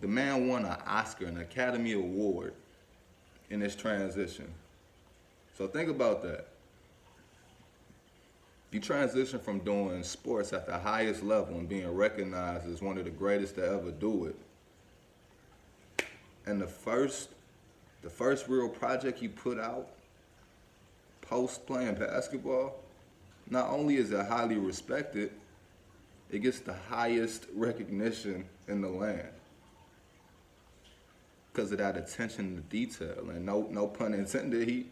The 0.00 0.08
man 0.08 0.48
won 0.48 0.64
an 0.64 0.76
Oscar, 0.86 1.26
an 1.26 1.38
Academy 1.40 1.92
Award 1.92 2.54
in 3.50 3.60
this 3.60 3.76
transition. 3.76 4.48
So 5.56 5.66
think 5.66 5.90
about 5.90 6.22
that. 6.22 6.46
You 8.70 8.80
transition 8.80 9.40
from 9.40 9.58
doing 9.58 10.02
sports 10.04 10.52
at 10.52 10.66
the 10.66 10.78
highest 10.78 11.24
level 11.24 11.56
and 11.56 11.68
being 11.68 11.92
recognized 11.92 12.68
as 12.68 12.80
one 12.80 12.98
of 12.98 13.04
the 13.04 13.10
greatest 13.10 13.56
to 13.56 13.66
ever 13.66 13.90
do 13.90 14.26
it 14.26 14.36
and 16.46 16.60
the 16.60 16.66
first 16.66 17.28
the 18.02 18.10
first 18.10 18.48
real 18.48 18.68
project 18.68 19.20
you 19.20 19.28
put 19.28 19.58
out 19.58 19.88
post 21.30 21.64
playing 21.64 21.94
basketball, 21.94 22.74
not 23.48 23.70
only 23.70 23.96
is 23.96 24.10
it 24.10 24.26
highly 24.26 24.56
respected, 24.56 25.30
it 26.30 26.40
gets 26.40 26.58
the 26.58 26.74
highest 26.74 27.46
recognition 27.54 28.44
in 28.66 28.80
the 28.80 28.88
land. 28.88 29.28
Because 31.52 31.70
of 31.70 31.78
that 31.78 31.96
attention 31.96 32.56
to 32.56 32.62
detail. 32.62 33.30
And 33.30 33.46
no 33.46 33.66
no 33.70 33.86
pun 33.86 34.12
intended, 34.12 34.68
he 34.68 34.86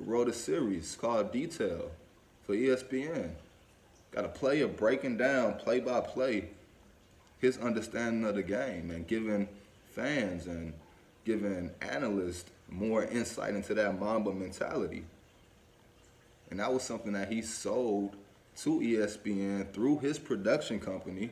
wrote 0.00 0.28
a 0.28 0.32
series 0.32 0.96
called 0.96 1.32
Detail 1.32 1.90
for 2.44 2.54
ESPN. 2.54 3.30
Got 4.10 4.24
a 4.24 4.28
player 4.28 4.68
breaking 4.68 5.16
down 5.16 5.54
play 5.54 5.80
by 5.80 6.00
play 6.00 6.48
his 7.38 7.58
understanding 7.58 8.24
of 8.24 8.34
the 8.36 8.42
game 8.42 8.90
and 8.90 9.06
giving 9.06 9.48
fans 9.90 10.46
and 10.46 10.72
giving 11.24 11.70
analysts 11.82 12.50
more 12.68 13.04
insight 13.04 13.54
into 13.54 13.74
that 13.74 13.98
Mamba 13.98 14.32
mentality. 14.32 15.04
And 16.50 16.60
that 16.60 16.72
was 16.72 16.82
something 16.82 17.12
that 17.12 17.30
he 17.30 17.42
sold 17.42 18.16
to 18.58 18.80
ESPN 18.80 19.72
through 19.72 19.98
his 19.98 20.18
production 20.18 20.78
company. 20.78 21.30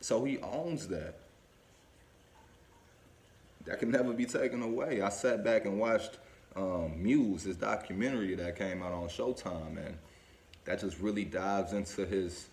So 0.00 0.24
he 0.24 0.38
owns 0.38 0.88
that. 0.88 1.16
That 3.66 3.80
can 3.80 3.90
never 3.90 4.12
be 4.12 4.26
taken 4.26 4.62
away. 4.62 5.02
I 5.02 5.08
sat 5.08 5.42
back 5.44 5.64
and 5.64 5.78
watched 5.78 6.18
um, 6.54 7.02
Muse, 7.02 7.42
his 7.42 7.56
documentary 7.56 8.34
that 8.36 8.56
came 8.56 8.82
out 8.82 8.92
on 8.92 9.08
Showtime, 9.08 9.84
and 9.84 9.98
that 10.64 10.80
just 10.80 10.98
really 11.00 11.24
dives 11.24 11.72
into 11.72 12.06
his 12.06 12.46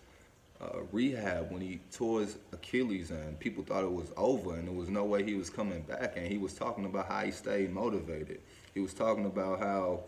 uh, 0.62 0.80
rehab 0.92 1.52
when 1.52 1.62
he 1.62 1.80
tore 1.92 2.22
his 2.22 2.38
Achilles 2.52 3.12
and 3.12 3.40
people 3.40 3.64
thought 3.64 3.84
it 3.84 3.92
was 3.92 4.12
over 4.16 4.56
and 4.56 4.68
there 4.68 4.76
was 4.76 4.90
no 4.90 5.04
way 5.04 5.24
he 5.24 5.36
was 5.36 5.50
coming 5.50 5.82
back. 5.82 6.14
And 6.16 6.28
he 6.28 6.38
was 6.38 6.54
talking 6.54 6.86
about 6.86 7.08
how 7.08 7.22
he 7.22 7.32
stayed 7.32 7.72
motivated. 7.72 8.40
He 8.74 8.80
was 8.80 8.94
talking 8.94 9.26
about 9.26 9.60
how 9.60 10.04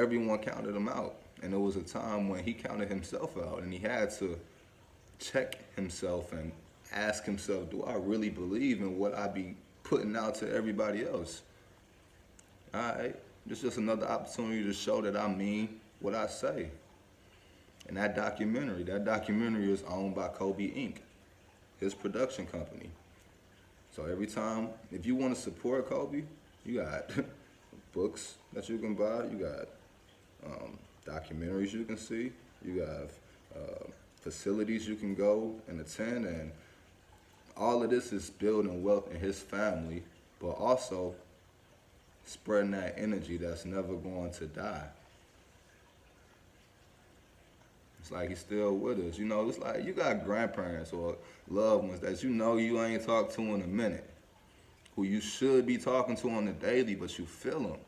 everyone 0.00 0.38
counted 0.38 0.74
him 0.74 0.88
out. 0.88 1.16
And 1.42 1.52
there 1.52 1.60
was 1.60 1.76
a 1.76 1.82
time 1.82 2.28
when 2.28 2.42
he 2.42 2.52
counted 2.52 2.88
himself 2.88 3.36
out 3.36 3.62
and 3.62 3.72
he 3.72 3.78
had 3.78 4.10
to 4.18 4.38
check 5.18 5.56
himself 5.76 6.32
and 6.32 6.52
ask 6.92 7.24
himself, 7.24 7.70
do 7.70 7.82
I 7.84 7.94
really 7.94 8.30
believe 8.30 8.80
in 8.80 8.98
what 8.98 9.14
I 9.14 9.28
be 9.28 9.54
putting 9.84 10.16
out 10.16 10.34
to 10.36 10.52
everybody 10.52 11.06
else? 11.06 11.42
All 12.74 12.80
right, 12.80 13.16
it's 13.48 13.60
just 13.60 13.78
another 13.78 14.06
opportunity 14.06 14.64
to 14.64 14.72
show 14.72 15.00
that 15.02 15.16
I 15.16 15.28
mean 15.28 15.80
what 16.00 16.14
I 16.14 16.26
say. 16.26 16.70
And 17.88 17.96
that 17.96 18.14
documentary, 18.14 18.84
that 18.84 19.04
documentary 19.04 19.72
is 19.72 19.82
owned 19.88 20.14
by 20.14 20.28
Kobe 20.28 20.68
Inc., 20.68 20.96
his 21.80 21.94
production 21.94 22.46
company. 22.46 22.90
So 23.90 24.04
every 24.04 24.26
time, 24.26 24.68
if 24.92 25.04
you 25.04 25.16
want 25.16 25.34
to 25.34 25.40
support 25.40 25.88
Kobe, 25.88 26.22
you 26.64 26.80
got 26.80 27.10
books 27.92 28.36
that 28.52 28.68
you 28.68 28.78
can 28.78 28.94
buy, 28.94 29.24
you 29.24 29.38
got 29.38 29.68
um, 30.46 30.78
documentaries 31.06 31.72
you 31.72 31.84
can 31.84 31.96
see, 31.96 32.32
you 32.64 32.80
have 32.80 33.10
uh, 33.54 33.84
facilities 34.20 34.88
you 34.88 34.96
can 34.96 35.14
go 35.14 35.54
and 35.68 35.80
attend, 35.80 36.26
and 36.26 36.52
all 37.56 37.82
of 37.82 37.90
this 37.90 38.12
is 38.12 38.30
building 38.30 38.82
wealth 38.82 39.10
in 39.12 39.18
his 39.18 39.40
family, 39.40 40.02
but 40.40 40.50
also 40.50 41.14
spreading 42.24 42.70
that 42.70 42.94
energy 42.96 43.36
that's 43.36 43.64
never 43.64 43.94
going 43.94 44.30
to 44.32 44.46
die. 44.46 44.86
It's 48.00 48.10
like 48.10 48.30
he's 48.30 48.38
still 48.38 48.76
with 48.76 48.98
us. 49.00 49.18
You 49.18 49.26
know, 49.26 49.48
it's 49.48 49.58
like 49.58 49.84
you 49.84 49.92
got 49.92 50.24
grandparents 50.24 50.92
or 50.92 51.16
loved 51.48 51.88
ones 51.88 52.00
that 52.00 52.22
you 52.22 52.30
know 52.30 52.56
you 52.56 52.82
ain't 52.82 53.04
talked 53.04 53.34
to 53.34 53.42
in 53.42 53.62
a 53.62 53.66
minute, 53.66 54.08
who 54.96 55.02
you 55.02 55.20
should 55.20 55.66
be 55.66 55.76
talking 55.76 56.16
to 56.16 56.30
on 56.30 56.46
the 56.46 56.52
daily, 56.52 56.94
but 56.94 57.18
you 57.18 57.26
feel 57.26 57.60
them. 57.60 57.78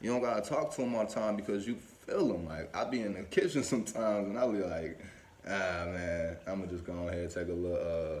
You 0.00 0.10
don't 0.10 0.22
gotta 0.22 0.48
talk 0.48 0.74
to 0.74 0.82
them 0.82 0.94
all 0.94 1.06
the 1.06 1.12
time 1.12 1.36
because 1.36 1.66
you 1.66 1.76
feel 2.06 2.28
them. 2.28 2.46
Like 2.46 2.74
I 2.76 2.84
be 2.84 3.00
in 3.02 3.14
the 3.14 3.22
kitchen 3.22 3.62
sometimes 3.62 4.28
and 4.28 4.38
I 4.38 4.46
be 4.46 4.58
like, 4.58 4.98
ah 5.46 5.86
man, 5.86 6.36
I'm 6.46 6.60
gonna 6.60 6.72
just 6.72 6.84
go 6.84 7.08
ahead 7.08 7.20
and 7.20 7.30
take 7.30 7.48
a 7.48 7.52
little 7.52 8.20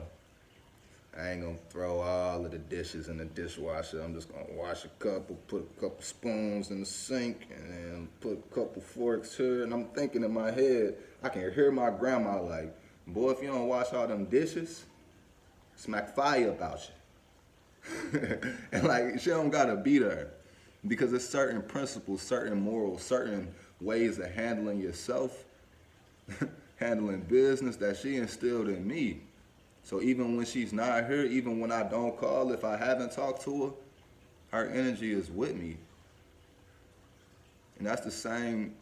I 1.18 1.30
ain't 1.30 1.42
gonna 1.42 1.56
throw 1.70 2.00
all 2.00 2.44
of 2.44 2.50
the 2.50 2.58
dishes 2.58 3.08
in 3.08 3.16
the 3.16 3.24
dishwasher. 3.24 4.02
I'm 4.02 4.14
just 4.14 4.30
gonna 4.30 4.44
wash 4.50 4.84
a 4.84 4.88
couple, 4.98 5.36
put 5.48 5.62
a 5.62 5.80
couple 5.80 6.02
spoons 6.02 6.70
in 6.70 6.80
the 6.80 6.86
sink, 6.86 7.46
and 7.56 7.70
then 7.70 8.08
put 8.20 8.32
a 8.32 8.54
couple 8.54 8.82
forks 8.82 9.34
here. 9.34 9.62
And 9.62 9.72
I'm 9.72 9.86
thinking 9.86 10.24
in 10.24 10.32
my 10.32 10.50
head, 10.50 10.96
I 11.22 11.30
can 11.30 11.52
hear 11.54 11.72
my 11.72 11.90
grandma 11.90 12.42
like, 12.42 12.74
boy, 13.06 13.30
if 13.30 13.40
you 13.40 13.48
don't 13.48 13.66
wash 13.66 13.94
all 13.94 14.06
them 14.06 14.26
dishes, 14.26 14.84
smack 15.76 16.14
fire 16.14 16.50
about 16.50 16.80
you. 16.86 16.92
and 18.72 18.84
like, 18.86 19.18
she 19.18 19.30
don't 19.30 19.50
gotta 19.50 19.76
be 19.76 19.98
there. 19.98 20.32
Because 20.86 21.10
there's 21.10 21.28
certain 21.28 21.62
principles, 21.62 22.22
certain 22.22 22.60
morals, 22.60 23.02
certain 23.02 23.52
ways 23.80 24.18
of 24.18 24.30
handling 24.30 24.80
yourself, 24.80 25.44
handling 26.76 27.20
business 27.20 27.76
that 27.76 27.96
she 27.96 28.16
instilled 28.16 28.68
in 28.68 28.86
me 28.86 29.20
so 29.86 30.02
even 30.02 30.36
when 30.36 30.44
she's 30.44 30.72
not 30.72 31.08
here, 31.08 31.22
even 31.22 31.60
when 31.60 31.70
I 31.70 31.84
don't 31.84 32.18
call, 32.18 32.50
if 32.50 32.64
I 32.64 32.76
haven't 32.76 33.12
talked 33.12 33.42
to 33.42 33.66
her, 33.66 34.58
her 34.58 34.68
energy 34.68 35.12
is 35.12 35.30
with 35.30 35.54
me. 35.54 35.76
And 37.78 37.86
that's 37.86 38.00
the 38.00 38.10
same 38.10 38.74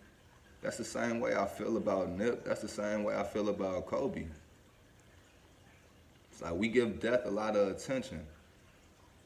that's 0.63 0.79
the 0.79 0.85
same 0.85 1.21
way 1.21 1.37
I 1.37 1.45
feel 1.45 1.77
about 1.77 2.09
Nip. 2.09 2.43
That's 2.47 2.63
the 2.63 2.69
same 2.69 3.05
way 3.05 3.15
I 3.15 3.23
feel 3.23 3.51
about 3.51 3.85
Kobe. 3.85 4.25
It's 6.33 6.41
like 6.41 6.55
we 6.55 6.69
give 6.69 7.01
death 7.01 7.27
a 7.27 7.31
lot 7.31 7.55
of 7.55 7.69
attention 7.69 8.25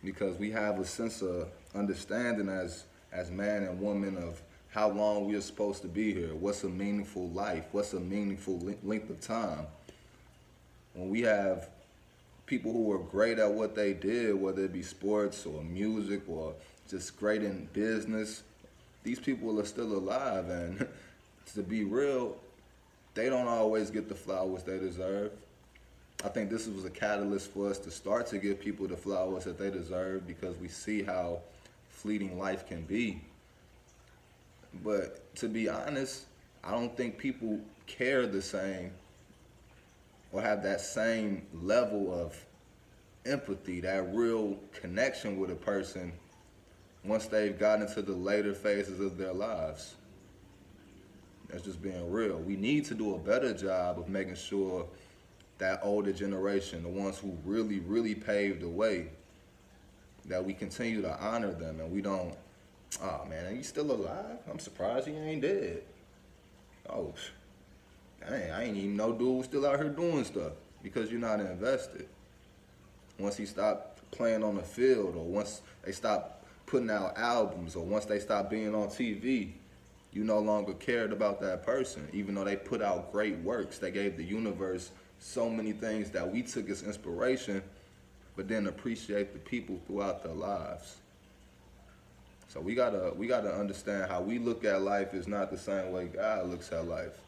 because 0.03 0.37
we 0.37 0.51
have 0.51 0.81
a 0.81 0.85
sense 0.85 1.23
of 1.23 1.47
understanding 1.75 2.49
as 2.49 2.85
as 3.13 3.31
man 3.31 3.63
and 3.63 3.81
woman 3.81 4.17
of 4.17 4.43
how 4.71 4.91
long 4.91 5.27
we 5.27 5.35
are 5.35 5.41
supposed 5.41 5.81
to 5.83 5.89
be 5.89 6.13
here. 6.13 6.35
What's 6.35 6.63
a 6.65 6.69
meaningful 6.69 7.29
life? 7.31 7.65
What's 7.73 7.95
a 7.95 8.01
meaningful 8.01 8.61
length 8.83 9.11
of 9.11 9.21
time? 9.21 9.67
when 10.99 11.11
we 11.11 11.23
have 11.23 11.69
people 12.47 12.73
who 12.73 12.91
are 12.93 12.99
great 12.99 13.39
at 13.39 13.51
what 13.51 13.75
they 13.77 13.93
did, 13.93 14.35
whether 14.35 14.65
it 14.65 14.73
be 14.73 14.83
sports 14.83 15.47
or 15.47 15.63
music 15.63 16.23
or 16.29 16.55
just 16.91 17.17
great 17.17 17.43
in 17.43 17.69
business, 17.73 18.43
these 19.05 19.21
people 19.21 19.61
are 19.61 19.65
still 19.65 19.93
alive. 19.93 20.49
And 20.49 20.89
to 21.55 21.63
be 21.63 21.85
real, 21.85 22.37
they 23.15 23.29
don't 23.29 23.47
always 23.47 23.91
get 23.91 24.09
the 24.09 24.15
flowers 24.15 24.65
they 24.65 24.79
deserve. 24.79 25.31
I 26.25 26.29
think 26.29 26.51
this 26.51 26.67
was 26.67 26.85
a 26.85 26.91
catalyst 26.91 27.53
for 27.53 27.71
us 27.71 27.79
to 27.79 27.93
start 27.93 28.27
to 28.29 28.39
give 28.39 28.59
people 28.59 28.89
the 28.89 28.97
flowers 28.97 29.45
that 29.45 29.57
they 29.57 29.71
deserve 29.71 30.27
because 30.27 30.57
we 30.57 30.67
see 30.67 31.05
how 31.05 31.39
fleeting 31.99 32.39
life 32.39 32.67
can 32.67 32.83
be. 32.83 33.21
But 34.85 35.35
to 35.37 35.49
be 35.49 35.69
honest, 35.69 36.27
I 36.63 36.71
don't 36.71 36.97
think 36.97 37.19
people 37.19 37.61
care 37.87 38.27
the 38.27 38.43
same 38.43 38.93
or 40.31 40.41
have 40.43 40.63
that 40.63 40.81
same 40.81 41.47
level 41.53 42.13
of 42.13 42.37
empathy, 43.27 43.81
that 43.81 44.15
real 44.15 44.59
connection 44.73 45.39
with 45.39 45.51
a 45.51 45.57
person 45.57 46.13
once 47.05 47.27
they've 47.27 47.59
gotten 47.59 47.87
into 47.87 48.03
the 48.03 48.13
later 48.13 48.55
phases 48.55 49.01
of 49.01 49.17
their 49.17 49.33
lives. 49.33 49.95
That's 51.49 51.65
just 51.65 51.83
being 51.83 52.11
real. 52.11 52.37
We 52.39 52.57
need 52.57 52.85
to 52.87 52.95
do 52.95 53.15
a 53.15 53.19
better 53.19 53.55
job 53.55 53.99
of 53.99 54.09
making 54.09 54.35
sure 54.37 54.87
that 55.57 55.81
older 55.83 56.13
generation, 56.13 56.83
the 56.83 56.89
ones 56.89 57.19
who 57.19 57.37
really, 57.45 57.81
really 57.81 58.15
paved 58.15 58.61
the 58.61 58.69
way, 58.69 59.09
that 60.29 60.45
we 60.45 60.55
continue 60.55 61.03
to 61.03 61.21
honor 61.21 61.53
them 61.53 61.81
and 61.81 61.91
we 61.91 62.01
don't, 62.01 62.35
oh 63.03 63.25
man, 63.29 63.47
are 63.47 63.55
you 63.55 63.63
still 63.63 63.91
alive? 63.91 64.39
I'm 64.51 64.59
surprised 64.59 65.07
he 65.07 65.15
ain't 65.15 65.43
dead. 65.43 65.83
Oh, 66.89 67.13
Dang, 68.21 68.51
I 68.51 68.65
ain't 68.65 68.77
even 68.77 68.97
know 68.97 69.13
dude 69.13 69.39
was 69.39 69.47
still 69.47 69.67
out 69.67 69.79
here 69.79 69.89
doing 69.89 70.25
stuff 70.25 70.53
because 70.83 71.11
you're 71.11 71.21
not 71.21 71.41
invested. 71.41 72.09
Once 73.19 73.37
he 73.37 73.47
stopped 73.47 74.01
playing 74.11 74.43
on 74.43 74.57
the 74.57 74.63
field 74.63 75.17
or 75.17 75.25
once 75.25 75.63
they 75.85 75.93
stopped 75.93 76.45
putting 76.67 76.91
out 76.91 77.17
albums 77.17 77.77
or 77.77 77.85
once 77.85 78.05
they 78.05 78.19
stopped 78.19 78.51
being 78.51 78.75
on 78.75 78.89
TV, 78.89 79.53
You 80.13 80.25
no 80.25 80.39
longer 80.39 80.73
cared 80.75 81.13
about 81.13 81.41
that 81.43 81.65
person, 81.65 82.09
even 82.13 82.35
though 82.35 82.45
they 82.45 82.57
put 82.57 82.81
out 82.81 83.13
great 83.13 83.37
works. 83.39 83.79
They 83.79 83.91
gave 83.91 84.17
the 84.17 84.25
universe 84.25 84.91
so 85.19 85.51
many 85.51 85.73
things 85.73 86.11
that 86.11 86.31
we 86.31 86.43
took 86.43 86.71
as 86.71 86.83
inspiration, 86.83 87.63
but 88.39 88.47
then 88.47 88.69
appreciate 88.69 89.33
the 89.33 89.39
people 89.41 89.81
throughout 89.89 90.23
their 90.23 90.33
lives. 90.33 90.95
So 92.47 92.61
we 92.61 92.77
gotta 92.77 93.13
we 93.17 93.27
gotta 93.27 93.53
understand 93.53 94.09
how 94.09 94.21
we 94.21 94.39
look 94.39 94.65
at 94.65 94.81
life 94.81 95.13
is 95.13 95.27
not 95.27 95.51
the 95.51 95.59
same 95.59 95.91
way 95.91 96.07
God 96.07 96.49
looks 96.49 96.71
at 96.71 96.87
life. 96.87 97.19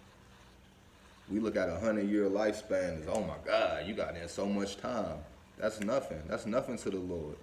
We 1.28 1.40
look 1.40 1.56
at 1.56 1.68
a 1.68 1.80
hundred 1.80 2.08
year 2.08 2.30
lifespan 2.30 3.00
as 3.00 3.08
oh 3.08 3.24
my 3.24 3.34
God, 3.44 3.88
you 3.88 3.94
got 3.94 4.16
in 4.16 4.28
so 4.28 4.46
much 4.46 4.76
time. 4.76 5.18
That's 5.58 5.80
nothing. 5.80 6.22
That's 6.28 6.46
nothing 6.46 6.78
to 6.78 6.90
the 6.90 7.00
Lord. 7.00 7.36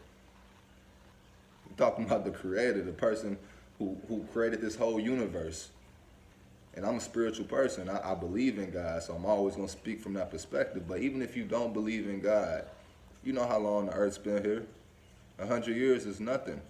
We're 1.70 1.76
talking 1.76 2.06
about 2.06 2.24
the 2.24 2.32
creator, 2.32 2.82
the 2.82 2.94
person 2.94 3.38
who, 3.80 3.98
who 4.08 4.26
created 4.32 4.62
this 4.62 4.78
whole 4.78 4.98
universe. 4.98 5.68
And 6.74 6.86
I'm 6.86 6.96
a 6.96 7.02
spiritual 7.02 7.48
person. 7.48 7.90
I, 7.90 8.12
I 8.12 8.16
believe 8.16 8.60
in 8.60 8.72
God, 8.72 9.04
so 9.04 9.14
I'm 9.14 9.26
always 9.26 9.56
to 9.56 9.68
speak 9.68 10.00
from 10.00 10.14
that 10.14 10.32
perspective. 10.32 10.88
But 10.88 11.00
even 11.00 11.22
if 11.22 11.36
you 11.36 11.44
don't 11.44 11.74
believe 11.74 12.08
in 12.08 12.22
God, 12.22 12.64
you 13.28 13.34
know 13.34 13.46
how 13.46 13.58
long 13.58 13.88
the 13.88 13.92
earth's 13.92 14.18
been 14.18 14.42
here. 14.42 14.66
A 15.38 15.46
hundred 15.46 15.76
years 15.76 16.06
is 16.06 16.22
nothing. 16.22 16.62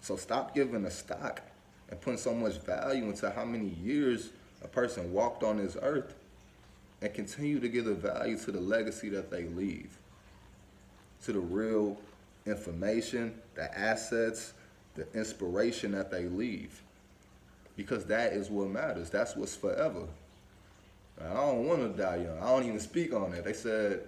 So 0.00 0.16
stop 0.16 0.56
giving 0.56 0.84
a 0.84 0.90
stock 0.90 1.40
and 1.88 2.00
putting 2.00 2.18
so 2.18 2.34
much 2.34 2.58
value 2.58 3.04
into 3.04 3.30
how 3.30 3.44
many 3.44 3.68
years 3.80 4.30
a 4.64 4.66
person 4.66 5.12
walked 5.12 5.44
on 5.44 5.58
this 5.58 5.76
earth 5.80 6.16
and 7.00 7.14
continue 7.14 7.60
to 7.60 7.68
give 7.68 7.84
the 7.84 7.94
value 7.94 8.36
to 8.38 8.50
the 8.50 8.60
legacy 8.60 9.08
that 9.10 9.30
they 9.30 9.44
leave, 9.44 9.96
to 11.24 11.32
the 11.32 11.38
real 11.38 11.96
information, 12.44 13.32
the 13.54 13.78
assets, 13.78 14.52
the 14.96 15.06
inspiration 15.14 15.92
that 15.92 16.10
they 16.10 16.24
leave. 16.24 16.82
Because 17.76 18.04
that 18.06 18.32
is 18.32 18.50
what 18.50 18.68
matters. 18.68 19.10
That's 19.10 19.36
what's 19.36 19.54
forever. 19.54 20.08
I 21.30 21.34
don't 21.34 21.66
want 21.66 21.80
to 21.80 22.02
die 22.02 22.16
young. 22.16 22.38
I 22.38 22.48
don't 22.48 22.64
even 22.64 22.80
speak 22.80 23.12
on 23.12 23.32
it. 23.34 23.44
They 23.44 23.52
said 23.52 24.00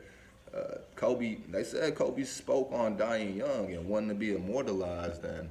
uh, 0.55 0.79
Kobe. 0.97 1.39
They 1.51 1.65
said 1.65 1.95
Kobe 1.95 2.25
spoke 2.25 2.71
on 2.73 2.97
dying 2.97 3.37
young 3.37 3.73
and 3.73 3.89
wanting 3.89 4.09
to 4.11 4.15
be 4.15 4.35
immortalized. 4.35 5.25
And 5.25 5.49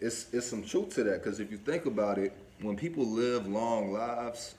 it's 0.00 0.32
it's 0.32 0.46
some 0.46 0.62
truth 0.62 0.94
to 0.94 1.04
that. 1.04 1.22
Because 1.22 1.40
if 1.40 1.50
you 1.50 1.58
think 1.58 1.86
about 1.86 2.18
it, 2.18 2.32
when 2.60 2.76
people 2.76 3.04
live 3.06 3.46
long 3.46 3.92
lives, 3.92 4.54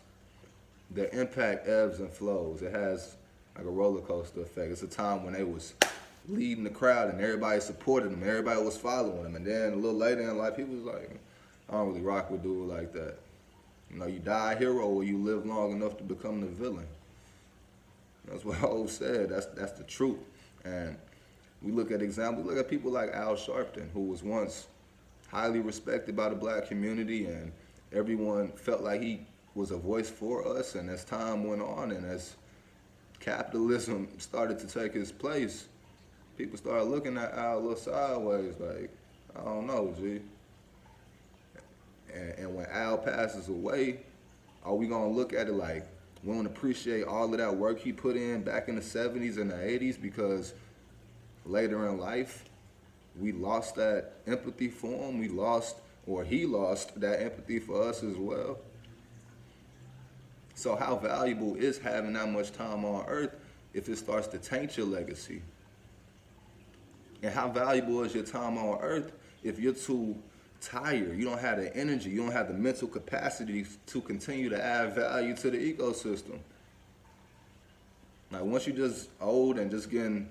their 0.91 1.10
impact 1.10 1.67
ebbs 1.67 2.00
and 2.00 2.12
flows. 2.12 2.62
It 2.62 2.74
has 2.74 3.15
like 3.55 3.65
a 3.65 3.69
roller 3.69 4.01
coaster 4.01 4.41
effect. 4.41 4.72
It's 4.72 4.83
a 4.83 4.88
time 4.88 5.24
when 5.24 5.33
they 5.33 5.43
was 5.43 5.74
leading 6.27 6.63
the 6.63 6.69
crowd 6.69 7.10
and 7.10 7.22
everybody 7.22 7.60
supported 7.60 8.12
them, 8.12 8.24
Everybody 8.25 8.62
was 8.62 8.77
following 8.77 9.24
them, 9.24 9.36
And 9.36 9.45
then 9.45 9.74
a 9.74 9.75
little 9.75 9.98
later 9.98 10.22
in 10.22 10.38
life, 10.38 10.55
he 10.55 10.63
was 10.63 10.83
like, 10.83 11.19
I 11.69 11.74
don't 11.74 11.89
really 11.89 12.01
rock 12.01 12.31
with 12.31 12.43
dude 12.43 12.69
like 12.69 12.93
that. 12.93 13.17
You 13.93 14.00
know, 14.00 14.07
you 14.07 14.19
die 14.19 14.53
a 14.53 14.57
hero 14.57 14.88
or 14.88 15.03
you 15.03 15.19
live 15.19 15.45
long 15.45 15.71
enough 15.71 15.97
to 15.97 16.03
become 16.03 16.41
the 16.41 16.47
villain. 16.47 16.88
That's 18.25 18.43
what 18.43 18.57
Hov 18.59 18.89
said. 18.89 19.29
That's 19.29 19.45
that's 19.47 19.73
the 19.73 19.83
truth. 19.83 20.17
And 20.65 20.97
we 21.62 21.71
look 21.71 21.91
at 21.91 22.01
examples. 22.01 22.47
Look 22.47 22.57
at 22.57 22.69
people 22.69 22.91
like 22.91 23.12
Al 23.13 23.35
Sharpton, 23.35 23.91
who 23.93 24.01
was 24.01 24.23
once 24.23 24.67
highly 25.27 25.59
respected 25.59 26.15
by 26.15 26.29
the 26.29 26.35
black 26.35 26.67
community, 26.67 27.25
and 27.25 27.51
everyone 27.91 28.50
felt 28.51 28.81
like 28.81 29.01
he 29.01 29.25
was 29.55 29.71
a 29.71 29.77
voice 29.77 30.09
for 30.09 30.47
us. 30.57 30.75
And 30.75 30.89
as 30.89 31.03
time 31.03 31.43
went 31.43 31.62
on, 31.62 31.91
and 31.91 32.05
as 32.05 32.35
capitalism 33.19 34.07
started 34.17 34.57
to 34.59 34.67
take 34.67 34.95
its 34.95 35.12
place, 35.12 35.67
people 36.38 36.57
started 36.57 36.85
looking 36.85 37.17
at 37.17 37.33
Al 37.33 37.57
a 37.57 37.59
little 37.59 37.75
sideways, 37.75 38.55
like, 38.59 38.89
I 39.35 39.43
don't 39.43 39.67
know, 39.67 39.93
G. 40.00 40.21
And, 42.13 42.34
and 42.38 42.55
when 42.55 42.65
Al 42.67 42.98
passes 42.98 43.50
away, 43.50 44.00
are 44.63 44.75
we 44.75 44.88
gonna 44.88 45.10
look 45.10 45.34
at 45.34 45.48
it 45.48 45.53
like 45.53 45.86
we 46.24 46.34
don't 46.34 46.46
appreciate 46.46 47.03
all 47.03 47.32
of 47.32 47.38
that 47.38 47.55
work 47.55 47.79
he 47.79 47.91
put 47.91 48.15
in 48.15 48.43
back 48.43 48.69
in 48.69 48.76
the 48.76 48.82
70s 48.82 49.38
and 49.38 49.52
the 49.52 49.56
80s 49.56 50.02
because 50.02 50.54
later 51.45 51.88
in 51.89 51.97
life 51.97 52.45
we 53.19 53.32
lost 53.32 53.76
that 53.76 54.13
empathy 54.26 54.69
for 54.69 54.88
him. 54.88 55.19
We 55.19 55.28
lost, 55.28 55.76
or 56.08 56.23
he 56.23 56.45
lost 56.45 56.99
that 56.99 57.21
empathy 57.21 57.60
for 57.60 57.84
us 57.84 58.04
as 58.04 58.15
well. 58.15 58.58
So 60.56 60.76
how 60.76 60.95
valuable 60.97 61.56
is 61.56 61.78
having 61.78 62.13
that 62.13 62.30
much 62.30 62.52
time 62.54 62.86
on 62.86 63.06
earth 63.08 63.36
if 63.73 63.89
it 63.89 63.97
starts 63.97 64.28
to 64.28 64.38
taint 64.38 64.78
your 64.78 64.86
legacy? 64.86 65.41
And 67.21 67.34
how 67.34 67.49
valuable 67.49 68.04
is 68.04 68.13
your 68.13 68.23
time 68.23 68.58
on 68.58 68.80
earth 68.82 69.12
if 69.43 69.60
you're 69.60 69.73
too 69.73 70.15
tired, 70.63 71.17
you 71.17 71.26
don't 71.26 71.39
have 71.39 71.58
the 71.58 71.76
energy, 71.76 72.10
you 72.10 72.21
don't 72.21 72.32
have 72.32 72.47
the 72.47 72.54
mental 72.54 72.88
capacity 72.88 73.65
to 73.88 74.02
continue 74.02 74.49
to 74.49 74.63
add 74.63 74.95
value 74.95 75.36
to 75.36 75.52
the 75.52 75.73
ecosystem? 75.73 76.39
Like 78.32 78.43
once 78.43 78.65
you're 78.65 78.76
just 78.76 79.10
old 79.21 79.58
and 79.58 79.69
just 79.69 79.89
getting 79.89 80.30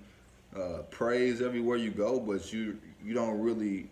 uh, 0.56 0.82
praise 0.90 1.40
everywhere 1.40 1.76
you 1.76 1.90
go, 1.90 2.18
but 2.18 2.52
you 2.52 2.78
you 3.04 3.14
don't 3.14 3.40
really 3.40 3.88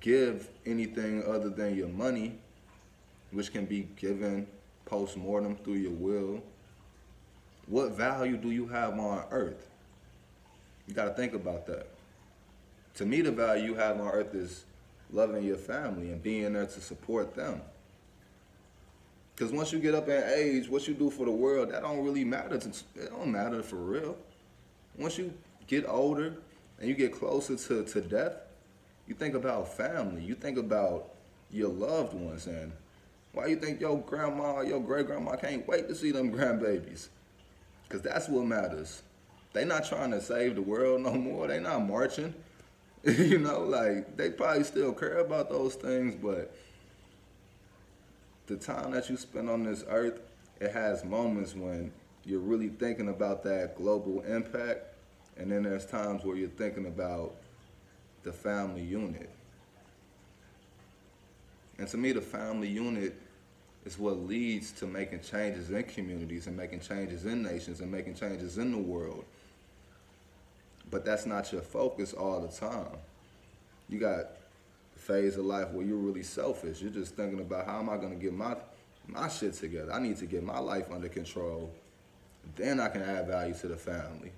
give 0.00 0.48
anything 0.66 1.24
other 1.24 1.48
than 1.48 1.76
your 1.76 1.88
money, 1.88 2.38
which 3.30 3.52
can 3.52 3.64
be 3.64 3.88
given 3.96 4.46
post 4.84 5.16
mortem 5.16 5.56
through 5.56 5.74
your 5.74 5.92
will. 5.92 6.42
What 7.66 7.92
value 7.92 8.36
do 8.36 8.50
you 8.50 8.66
have 8.68 8.98
on 8.98 9.24
earth? 9.30 9.68
You 10.86 10.94
got 10.94 11.06
to 11.06 11.14
think 11.14 11.34
about 11.34 11.66
that 11.66 11.88
to 12.96 13.04
me, 13.04 13.20
the 13.20 13.30
value 13.30 13.64
you 13.64 13.74
have 13.74 14.00
on 14.00 14.08
earth 14.08 14.34
is 14.34 14.64
loving 15.10 15.44
your 15.44 15.56
family 15.56 16.10
and 16.10 16.22
being 16.22 16.52
there 16.52 16.66
to 16.66 16.80
support 16.80 17.34
them. 17.34 17.60
Because 19.34 19.52
once 19.52 19.72
you 19.72 19.78
get 19.78 19.94
up 19.94 20.08
in 20.08 20.22
age, 20.34 20.68
what 20.68 20.88
you 20.88 20.94
do 20.94 21.10
for 21.10 21.26
the 21.26 21.30
world, 21.30 21.70
that 21.70 21.82
don't 21.82 22.02
really 22.02 22.24
matter. 22.24 22.56
To, 22.56 22.68
it 22.68 23.10
don't 23.10 23.30
matter 23.30 23.62
for 23.62 23.76
real. 23.76 24.16
Once 24.98 25.18
you 25.18 25.32
get 25.66 25.86
older 25.86 26.34
and 26.78 26.88
you 26.88 26.94
get 26.94 27.12
closer 27.12 27.56
to, 27.56 27.84
to 27.84 28.00
death, 28.00 28.32
you 29.06 29.14
think 29.14 29.34
about 29.34 29.76
family. 29.76 30.22
You 30.22 30.34
think 30.34 30.56
about 30.58 31.10
your 31.50 31.68
loved 31.68 32.14
ones. 32.14 32.46
And 32.46 32.72
why 33.32 33.46
you 33.46 33.56
think 33.56 33.78
your 33.80 33.98
grandma, 33.98 34.62
your 34.62 34.80
great 34.80 35.06
grandma 35.06 35.36
can't 35.36 35.68
wait 35.68 35.86
to 35.88 35.94
see 35.94 36.12
them 36.12 36.32
grandbabies? 36.36 37.08
Because 37.86 38.02
that's 38.02 38.28
what 38.28 38.46
matters. 38.46 39.02
They 39.52 39.64
not 39.64 39.86
trying 39.86 40.10
to 40.12 40.20
save 40.20 40.54
the 40.54 40.62
world 40.62 41.02
no 41.02 41.12
more. 41.12 41.46
They 41.46 41.60
not 41.60 41.86
marching. 41.86 42.34
you 43.04 43.38
know, 43.38 43.60
like 43.60 44.16
they 44.16 44.30
probably 44.30 44.64
still 44.64 44.92
care 44.92 45.18
about 45.18 45.50
those 45.50 45.74
things, 45.74 46.14
but 46.14 46.54
the 48.46 48.56
time 48.56 48.92
that 48.92 49.10
you 49.10 49.16
spend 49.16 49.50
on 49.50 49.64
this 49.64 49.84
earth, 49.88 50.20
it 50.60 50.72
has 50.72 51.04
moments 51.04 51.54
when 51.54 51.92
you're 52.24 52.40
really 52.40 52.68
thinking 52.68 53.08
about 53.08 53.42
that 53.44 53.76
global 53.76 54.22
impact, 54.22 54.94
and 55.36 55.50
then 55.50 55.62
there's 55.62 55.86
times 55.86 56.24
where 56.24 56.36
you're 56.36 56.48
thinking 56.48 56.86
about 56.86 57.34
the 58.22 58.32
family 58.32 58.82
unit. 58.82 59.30
And 61.78 61.86
to 61.88 61.96
me, 61.96 62.12
the 62.12 62.20
family 62.20 62.68
unit 62.68 63.14
is 63.84 63.98
what 63.98 64.18
leads 64.26 64.72
to 64.72 64.86
making 64.86 65.20
changes 65.20 65.70
in 65.70 65.82
communities 65.84 66.46
and 66.48 66.56
making 66.56 66.80
changes 66.80 67.26
in 67.26 67.42
nations 67.42 67.80
and 67.80 67.90
making 67.90 68.14
changes 68.14 68.58
in 68.58 68.72
the 68.72 68.78
world 68.78 69.24
but 70.96 71.04
that's 71.04 71.26
not 71.26 71.52
your 71.52 71.60
focus 71.60 72.14
all 72.14 72.40
the 72.40 72.48
time. 72.48 72.96
You 73.90 73.98
got 73.98 74.28
phase 74.94 75.36
of 75.36 75.44
life 75.44 75.70
where 75.72 75.84
you're 75.84 75.98
really 75.98 76.22
selfish. 76.22 76.80
You're 76.80 76.90
just 76.90 77.14
thinking 77.14 77.38
about 77.38 77.66
how 77.66 77.80
am 77.80 77.90
I 77.90 77.98
to 77.98 78.14
get 78.14 78.32
my 78.32 78.56
my 79.06 79.28
shit 79.28 79.52
together. 79.52 79.92
I 79.92 80.00
need 80.00 80.16
to 80.16 80.24
get 80.24 80.42
my 80.42 80.58
life 80.58 80.90
under 80.90 81.10
control. 81.10 81.70
Then 82.54 82.80
I 82.80 82.88
can 82.88 83.02
add 83.02 83.26
value 83.26 83.52
to 83.52 83.68
the 83.68 83.76
family. 83.76 84.32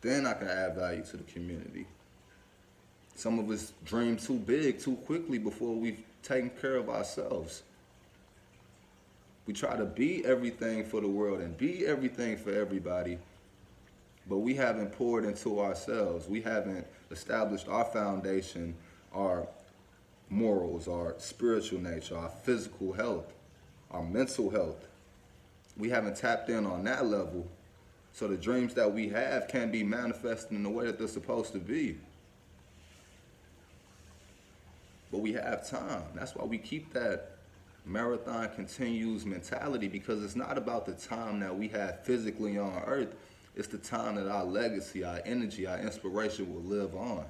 Then 0.00 0.26
I 0.26 0.32
can 0.32 0.48
add 0.48 0.74
value 0.74 1.04
to 1.12 1.16
the 1.16 1.22
community. 1.22 1.86
Some 3.14 3.38
of 3.38 3.48
us 3.48 3.72
dream 3.84 4.16
too 4.16 4.34
big 4.34 4.80
too 4.80 4.96
quickly 5.06 5.38
before 5.38 5.76
we've 5.76 6.02
taken 6.24 6.50
care 6.50 6.74
of 6.74 6.88
ourselves. 6.88 7.62
We 9.46 9.54
try 9.54 9.76
to 9.76 9.84
be 9.84 10.26
everything 10.26 10.82
for 10.86 11.00
the 11.00 11.08
world 11.08 11.38
and 11.38 11.56
be 11.56 11.86
everything 11.86 12.36
for 12.36 12.50
everybody 12.50 13.20
but 14.30 14.38
we 14.38 14.54
haven't 14.54 14.92
poured 14.92 15.24
into 15.24 15.60
ourselves. 15.60 16.28
We 16.28 16.40
haven't 16.40 16.86
established 17.10 17.66
our 17.68 17.84
foundation, 17.84 18.76
our 19.12 19.48
morals, 20.30 20.86
our 20.86 21.16
spiritual 21.18 21.80
nature, 21.80 22.16
our 22.16 22.28
physical 22.28 22.92
health, 22.92 23.34
our 23.90 24.04
mental 24.04 24.48
health. 24.48 24.86
We 25.76 25.90
haven't 25.90 26.16
tapped 26.16 26.48
in 26.48 26.64
on 26.64 26.84
that 26.84 27.06
level. 27.06 27.44
So 28.12 28.28
the 28.28 28.36
dreams 28.36 28.72
that 28.74 28.92
we 28.92 29.08
have 29.08 29.48
can 29.48 29.72
be 29.72 29.82
manifested 29.82 30.52
in 30.52 30.62
the 30.62 30.70
way 30.70 30.86
that 30.86 30.96
they're 30.96 31.08
supposed 31.08 31.52
to 31.54 31.58
be. 31.58 31.96
But 35.10 35.18
we 35.18 35.32
have 35.32 35.68
time. 35.68 36.04
That's 36.14 36.36
why 36.36 36.44
we 36.44 36.58
keep 36.58 36.92
that 36.92 37.32
marathon 37.84 38.48
continues 38.54 39.26
mentality 39.26 39.88
because 39.88 40.22
it's 40.22 40.36
not 40.36 40.56
about 40.56 40.86
the 40.86 40.92
time 40.92 41.40
that 41.40 41.56
we 41.56 41.66
have 41.66 42.04
physically 42.04 42.56
on 42.56 42.80
earth 42.86 43.16
it's 43.60 43.68
the 43.68 43.76
time 43.76 44.14
that 44.14 44.26
our 44.26 44.44
legacy, 44.46 45.04
our 45.04 45.20
energy, 45.26 45.66
our 45.66 45.78
inspiration 45.78 46.50
will 46.54 46.62
live 46.62 46.96
on. 46.96 47.26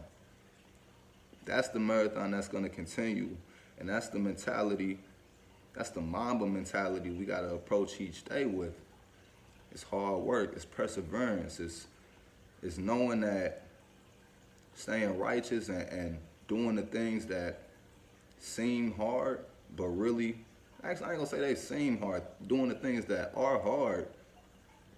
That's 1.44 1.70
the 1.70 1.80
marathon 1.80 2.30
that's 2.30 2.46
going 2.46 2.62
to 2.62 2.70
continue. 2.70 3.36
And 3.80 3.88
that's 3.88 4.10
the 4.10 4.20
mentality, 4.20 5.00
that's 5.74 5.90
the 5.90 6.00
Mamba 6.00 6.46
mentality 6.46 7.10
we 7.10 7.24
got 7.24 7.40
to 7.40 7.54
approach 7.54 8.00
each 8.00 8.24
day 8.24 8.44
with. 8.44 8.74
It's 9.72 9.82
hard 9.82 10.20
work, 10.20 10.52
it's 10.54 10.64
perseverance, 10.64 11.58
it's, 11.58 11.88
it's 12.62 12.78
knowing 12.78 13.22
that 13.22 13.62
staying 14.76 15.18
righteous 15.18 15.68
and, 15.68 15.82
and 15.88 16.18
doing 16.46 16.76
the 16.76 16.82
things 16.82 17.26
that 17.26 17.62
seem 18.38 18.92
hard, 18.92 19.40
but 19.76 19.88
really, 19.88 20.36
actually, 20.84 21.06
I 21.06 21.10
ain't 21.10 21.18
gonna 21.18 21.28
say 21.28 21.40
they 21.40 21.56
seem 21.56 21.98
hard, 21.98 22.22
doing 22.46 22.68
the 22.68 22.76
things 22.76 23.04
that 23.06 23.32
are 23.34 23.58
hard, 23.58 24.06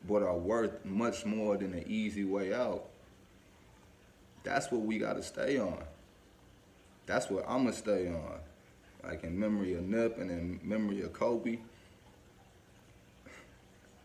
but 0.09 0.23
are 0.23 0.37
worth 0.37 0.85
much 0.85 1.25
more 1.25 1.57
than 1.57 1.73
the 1.73 1.87
easy 1.89 2.25
way 2.25 2.53
out. 2.53 2.89
That's 4.45 4.71
what 4.71 4.83
we 4.83 4.99
gotta 4.99 5.23
stay 5.23 5.59
on. 5.59 5.83
That's 7.07 7.31
what 7.31 7.45
I'm 7.47 7.65
gonna 7.65 7.73
stay 7.73 8.09
on. 8.09 8.39
Like 9.05 9.25
in 9.25 9.39
memory 9.39 9.75
of 9.75 9.83
Nip 9.83 10.19
and 10.19 10.31
in 10.31 10.61
memory 10.63 11.03
of 11.03 11.13
Kobe. 11.13 11.59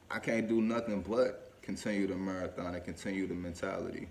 I 0.10 0.20
can't 0.20 0.48
do 0.48 0.62
nothing 0.62 1.02
but 1.02 1.52
continue 1.62 2.08
the 2.08 2.16
marathon 2.16 2.76
and 2.76 2.84
continue 2.84 3.28
the 3.28 3.34
mentality. 3.34 4.08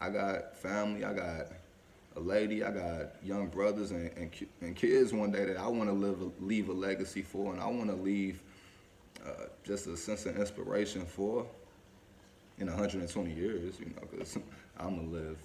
I 0.00 0.10
got 0.10 0.56
family, 0.56 1.04
I 1.04 1.12
got 1.12 1.46
a 2.16 2.20
lady, 2.20 2.64
I 2.64 2.72
got 2.72 3.10
young 3.22 3.46
brothers 3.46 3.92
and, 3.92 4.10
and, 4.16 4.30
and 4.60 4.74
kids 4.76 5.12
one 5.12 5.30
day 5.30 5.44
that 5.44 5.56
I 5.56 5.68
want 5.68 5.88
to 5.88 5.94
live 5.94 6.20
leave 6.40 6.68
a 6.68 6.72
legacy 6.72 7.22
for, 7.22 7.52
and 7.52 7.62
I 7.62 7.66
want 7.66 7.90
to 7.90 7.96
leave 7.96 8.42
uh, 9.26 9.46
just 9.64 9.86
a 9.86 9.96
sense 9.96 10.26
of 10.26 10.36
inspiration 10.36 11.04
for 11.04 11.46
in 12.58 12.66
120 12.66 13.32
years, 13.32 13.78
you 13.78 13.86
know, 13.86 14.08
because 14.10 14.36
I'm 14.78 14.96
gonna 14.96 15.08
live 15.08 15.38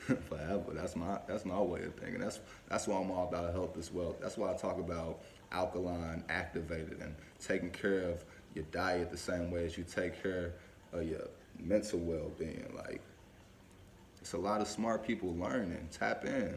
forever. 0.28 0.72
That's 0.72 0.96
my 0.96 1.18
that's 1.26 1.44
my 1.44 1.60
way 1.60 1.82
of 1.82 1.94
thinking. 1.94 2.20
That's 2.20 2.40
that's 2.68 2.86
why 2.86 3.00
I'm 3.00 3.10
all 3.10 3.28
about 3.28 3.52
health 3.52 3.76
as 3.78 3.92
well. 3.92 4.16
That's 4.20 4.36
why 4.36 4.52
I 4.52 4.56
talk 4.56 4.78
about 4.78 5.20
alkaline 5.52 6.24
activated 6.28 6.98
and 7.00 7.14
taking 7.44 7.70
care 7.70 8.02
of 8.02 8.24
your 8.54 8.64
diet 8.72 9.10
the 9.10 9.16
same 9.16 9.50
way 9.50 9.64
as 9.64 9.76
you 9.76 9.84
take 9.84 10.22
care 10.22 10.52
of 10.92 11.04
your 11.04 11.26
mental 11.58 11.98
well-being. 11.98 12.72
Like 12.74 13.00
it's 14.20 14.32
a 14.32 14.38
lot 14.38 14.60
of 14.60 14.68
smart 14.68 15.06
people 15.06 15.34
learning. 15.36 15.88
Tap 15.92 16.24
in, 16.24 16.56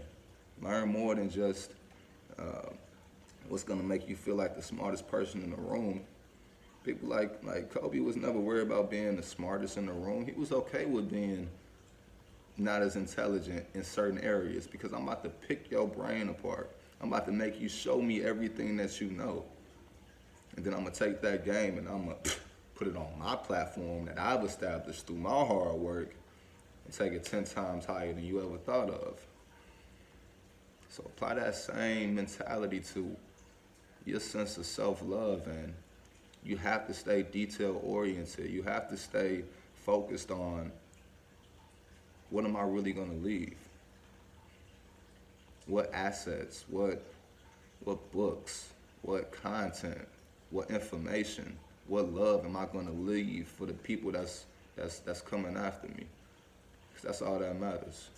learn 0.61 0.89
more 0.89 1.15
than 1.15 1.29
just 1.29 1.71
uh, 2.39 2.69
what's 3.47 3.63
gonna 3.63 3.83
make 3.83 4.07
you 4.07 4.15
feel 4.15 4.35
like 4.35 4.55
the 4.55 4.61
smartest 4.61 5.07
person 5.07 5.43
in 5.43 5.51
the 5.51 5.57
room. 5.57 6.01
People 6.83 7.09
like 7.09 7.43
like 7.43 7.73
Kobe 7.73 7.99
was 7.99 8.15
never 8.15 8.39
worried 8.39 8.67
about 8.67 8.89
being 8.89 9.15
the 9.15 9.23
smartest 9.23 9.77
in 9.77 9.85
the 9.85 9.93
room. 9.93 10.25
He 10.25 10.33
was 10.33 10.51
okay 10.51 10.85
with 10.85 11.09
being 11.09 11.49
not 12.57 12.81
as 12.81 12.95
intelligent 12.95 13.65
in 13.73 13.83
certain 13.83 14.19
areas 14.19 14.67
because 14.67 14.91
I'm 14.91 15.03
about 15.03 15.23
to 15.23 15.29
pick 15.29 15.71
your 15.71 15.87
brain 15.87 16.29
apart. 16.29 16.75
I'm 17.01 17.07
about 17.07 17.25
to 17.25 17.31
make 17.31 17.59
you 17.59 17.69
show 17.69 18.01
me 18.01 18.23
everything 18.23 18.77
that 18.77 19.01
you 19.01 19.09
know. 19.09 19.43
And 20.55 20.65
then 20.65 20.73
I'm 20.73 20.83
gonna 20.83 20.95
take 20.95 21.21
that 21.21 21.45
game 21.45 21.77
and 21.77 21.87
I'm 21.87 22.05
gonna 22.05 22.17
put 22.75 22.87
it 22.87 22.95
on 22.95 23.07
my 23.17 23.35
platform 23.35 24.05
that 24.05 24.19
I've 24.19 24.43
established 24.43 25.07
through 25.07 25.17
my 25.17 25.29
hard 25.29 25.75
work 25.75 26.13
and 26.85 26.93
take 26.93 27.13
it 27.13 27.23
10 27.23 27.45
times 27.45 27.85
higher 27.85 28.13
than 28.13 28.23
you 28.23 28.41
ever 28.41 28.57
thought 28.57 28.89
of. 28.89 29.19
So 30.89 31.03
apply 31.05 31.35
that 31.35 31.55
same 31.55 32.15
mentality 32.15 32.81
to 32.93 33.15
your 34.05 34.19
sense 34.19 34.57
of 34.57 34.65
self-love 34.65 35.47
and 35.47 35.73
you 36.45 36.57
have 36.57 36.87
to 36.87 36.93
stay 36.93 37.23
detail 37.23 37.79
oriented. 37.83 38.51
You 38.51 38.63
have 38.63 38.89
to 38.89 38.97
stay 38.97 39.43
focused 39.85 40.31
on 40.31 40.71
what 42.29 42.45
am 42.45 42.55
I 42.55 42.63
really 42.63 42.91
gonna 42.91 43.13
leave? 43.13 43.57
What 45.67 45.93
assets, 45.93 46.65
what 46.69 47.01
what 47.83 48.11
books, 48.11 48.69
what 49.01 49.31
content, 49.31 50.07
what 50.51 50.69
information, 50.69 51.55
what 51.87 52.11
love 52.11 52.45
am 52.45 52.55
I 52.55 52.65
gonna 52.65 52.91
leave 52.91 53.47
for 53.47 53.65
the 53.65 53.73
people 53.73 54.11
that's 54.11 54.45
that's 54.75 54.99
that's 54.99 55.21
coming 55.21 55.55
after 55.55 55.87
me? 55.87 56.05
Cause 56.95 57.03
that's 57.03 57.21
all 57.21 57.39
that 57.39 57.59
matters. 57.59 58.09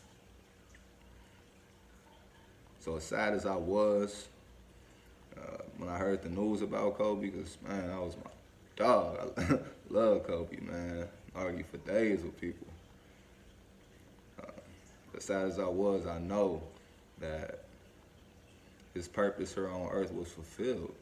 So 2.80 2.98
as 2.98 3.04
sad 3.04 3.34
as 3.34 3.46
I 3.46 3.56
was 3.56 4.28
when 5.78 5.90
I 5.90 5.98
heard 5.98 6.22
the 6.22 6.30
news 6.30 6.62
about 6.62 6.98
Kobe, 6.98 7.30
because 7.30 7.58
man, 7.68 7.88
that 7.88 8.00
was 8.00 8.16
my 8.24 8.32
dog. 8.76 9.34
I 9.38 9.60
love 9.90 10.26
Kobe, 10.26 10.60
man. 10.62 11.08
Argue 11.36 11.66
for 11.70 11.78
days 11.78 12.22
with 12.22 12.40
people. 12.40 12.68
Uh, 14.42 14.52
as 15.16 15.26
sad 15.26 15.48
as 15.48 15.60
I 15.60 15.68
was, 15.68 16.06
I 16.06 16.20
know 16.20 16.62
that 17.20 17.60
his 18.94 19.08
purpose 19.08 19.54
here 19.54 19.70
on 19.70 19.90
earth 19.92 20.14
was 20.14 20.30
fulfilled. 20.30 20.96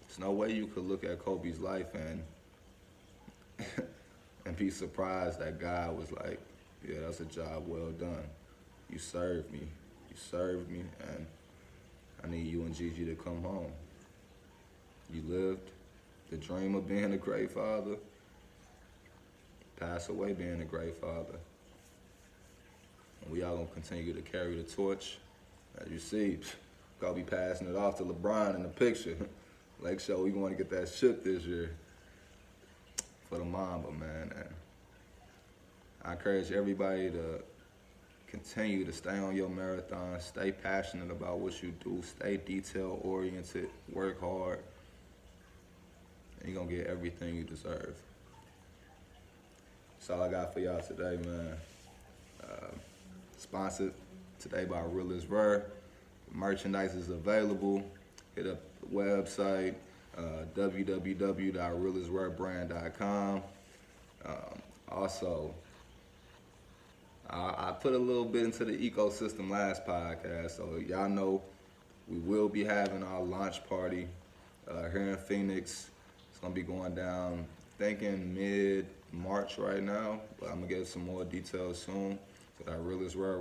There's 0.00 0.18
no 0.18 0.32
way 0.32 0.52
you 0.52 0.66
could 0.66 0.84
look 0.84 1.04
at 1.04 1.24
Kobe's 1.24 1.60
life 1.60 1.94
and 1.94 2.22
and 4.44 4.56
be 4.56 4.70
surprised 4.70 5.40
that 5.40 5.58
God 5.58 5.98
was 5.98 6.12
like, 6.12 6.40
yeah, 6.86 7.00
that's 7.00 7.20
a 7.20 7.24
job 7.24 7.64
well 7.66 7.90
done. 7.90 8.24
You 8.90 8.98
served 8.98 9.52
me. 9.52 9.60
You 10.10 10.16
served 10.16 10.70
me, 10.70 10.84
and 11.08 11.26
I 12.26 12.30
need 12.30 12.46
you 12.46 12.62
and 12.62 12.74
Gigi 12.74 13.04
to 13.04 13.14
come 13.14 13.42
home. 13.42 13.70
You 15.12 15.22
lived 15.26 15.70
the 16.30 16.36
dream 16.36 16.74
of 16.74 16.88
being 16.88 17.12
a 17.12 17.16
great 17.16 17.52
father, 17.52 17.96
pass 19.78 20.08
away 20.08 20.32
being 20.32 20.60
a 20.60 20.64
great 20.64 20.96
father. 20.96 21.38
And 23.22 23.30
we 23.30 23.42
all 23.42 23.56
gonna 23.56 23.68
continue 23.68 24.12
to 24.12 24.22
carry 24.22 24.56
the 24.56 24.64
torch. 24.64 25.18
As 25.78 25.88
you 25.90 25.98
see, 25.98 26.38
gonna 27.00 27.14
be 27.14 27.22
passing 27.22 27.68
it 27.68 27.76
off 27.76 27.98
to 27.98 28.04
LeBron 28.04 28.56
in 28.56 28.62
the 28.62 28.68
picture. 28.68 29.16
Lake 29.80 30.00
Show, 30.00 30.22
we 30.22 30.30
gonna 30.30 30.54
get 30.54 30.70
that 30.70 30.88
ship 30.88 31.22
this 31.22 31.44
year 31.44 31.70
for 33.28 33.38
the 33.38 33.44
Mamba, 33.44 33.92
man. 33.92 34.32
And 34.34 34.48
I 36.02 36.12
encourage 36.12 36.50
everybody 36.50 37.10
to 37.10 37.42
continue 38.28 38.84
to 38.84 38.92
stay 38.92 39.18
on 39.18 39.34
your 39.36 39.48
marathon, 39.48 40.18
stay 40.20 40.52
passionate 40.52 41.10
about 41.10 41.38
what 41.38 41.62
you 41.62 41.72
do, 41.82 42.02
stay 42.02 42.36
detail 42.36 43.00
oriented, 43.02 43.68
work 43.92 44.20
hard, 44.20 44.60
and 46.40 46.48
you're 46.52 46.62
gonna 46.62 46.76
get 46.76 46.86
everything 46.86 47.36
you 47.36 47.44
deserve. 47.44 47.96
That's 49.98 50.10
all 50.10 50.22
I 50.22 50.30
got 50.30 50.52
for 50.52 50.60
y'all 50.60 50.80
today, 50.80 51.18
man. 51.26 51.56
Uh, 52.42 52.74
sponsored 53.38 53.92
today 54.38 54.64
by 54.64 54.80
Real 54.82 55.20
Rare. 55.28 55.66
Merchandise 56.32 56.94
is 56.94 57.08
available. 57.08 57.84
Hit 58.34 58.46
up 58.46 58.60
the 58.80 58.94
website, 58.94 59.74
uh. 60.16 60.44
Um, 64.24 64.62
also, 64.88 65.54
I, 67.30 67.68
I 67.68 67.72
put 67.72 67.92
a 67.92 67.98
little 67.98 68.24
bit 68.24 68.44
into 68.44 68.64
the 68.64 68.72
ecosystem 68.72 69.50
last 69.50 69.84
podcast, 69.84 70.56
so 70.56 70.76
y'all 70.86 71.08
know 71.08 71.42
we 72.08 72.18
will 72.18 72.48
be 72.48 72.64
having 72.64 73.02
our 73.02 73.22
launch 73.22 73.64
party 73.66 74.06
uh, 74.70 74.88
here 74.90 75.10
in 75.10 75.16
Phoenix. 75.16 75.90
It's 76.30 76.38
gonna 76.38 76.54
be 76.54 76.62
going 76.62 76.94
down, 76.94 77.46
thinking 77.78 78.32
mid 78.34 78.86
March 79.12 79.58
right 79.58 79.82
now, 79.82 80.20
but 80.38 80.50
I'm 80.50 80.60
gonna 80.60 80.66
get 80.66 80.86
some 80.86 81.04
more 81.04 81.24
details 81.24 81.82
soon. 81.82 82.18
So 82.58 82.70
that 82.70 82.78
Real 82.78 83.02
is 83.02 83.16
Rare 83.16 83.38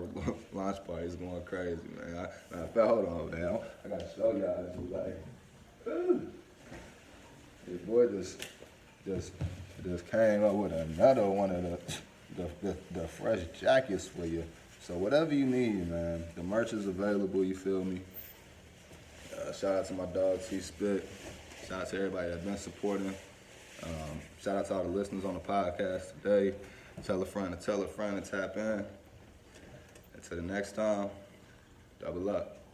launch 0.54 0.84
party 0.86 1.06
is 1.06 1.16
going 1.16 1.44
crazy, 1.44 1.82
man. 1.96 2.28
I, 2.54 2.64
I 2.64 2.68
felt, 2.68 3.08
hold 3.08 3.34
on, 3.34 3.40
man. 3.40 3.60
I 3.84 3.88
gotta 3.88 4.08
show 4.16 4.32
y'all 4.32 4.64
this. 4.64 4.92
Like, 4.92 5.94
ooh. 5.94 6.28
this 7.68 7.82
boy 7.82 8.08
just, 8.08 8.48
just, 9.06 9.32
just 9.84 10.10
came 10.10 10.44
up 10.44 10.54
with 10.54 10.72
another 10.72 11.30
one 11.30 11.52
of 11.52 11.64
the 11.64 11.80
the, 12.36 12.50
the, 12.62 12.78
the 13.00 13.08
fresh 13.08 13.40
jackets 13.60 14.08
for 14.08 14.26
you. 14.26 14.44
So 14.82 14.94
whatever 14.96 15.34
you 15.34 15.46
need, 15.46 15.90
man, 15.90 16.24
the 16.36 16.44
merch 16.44 16.74
is 16.74 16.88
available, 16.88 17.44
you 17.44 17.56
feel 17.56 17.84
me? 17.84 18.02
Uh, 19.36 19.52
shout 19.52 19.76
out 19.76 19.86
to 19.86 19.94
my 19.94 20.06
dog 20.06 20.40
T-Spit. 20.48 21.08
Shout 21.68 21.82
out 21.82 21.90
to 21.90 21.98
everybody 21.98 22.30
that's 22.30 22.44
been 22.44 22.58
supporting. 22.58 23.14
Um, 23.84 24.20
shout 24.42 24.58
out 24.58 24.68
to 24.68 24.76
all 24.76 24.84
the 24.84 24.90
listeners 24.90 25.26
on 25.26 25.34
the 25.34 25.40
podcast 25.40 26.14
today. 26.22 26.56
Tell 27.04 27.22
a 27.22 27.26
friend 27.26 27.60
to 27.60 27.66
tell 27.66 27.82
a 27.82 27.88
friend 27.88 28.24
to 28.24 28.32
tap 28.32 28.56
in. 28.58 28.86
Until 30.14 30.38
the 30.38 30.44
next 30.44 30.74
time, 30.74 31.10
double 32.00 32.30
up. 32.30 32.65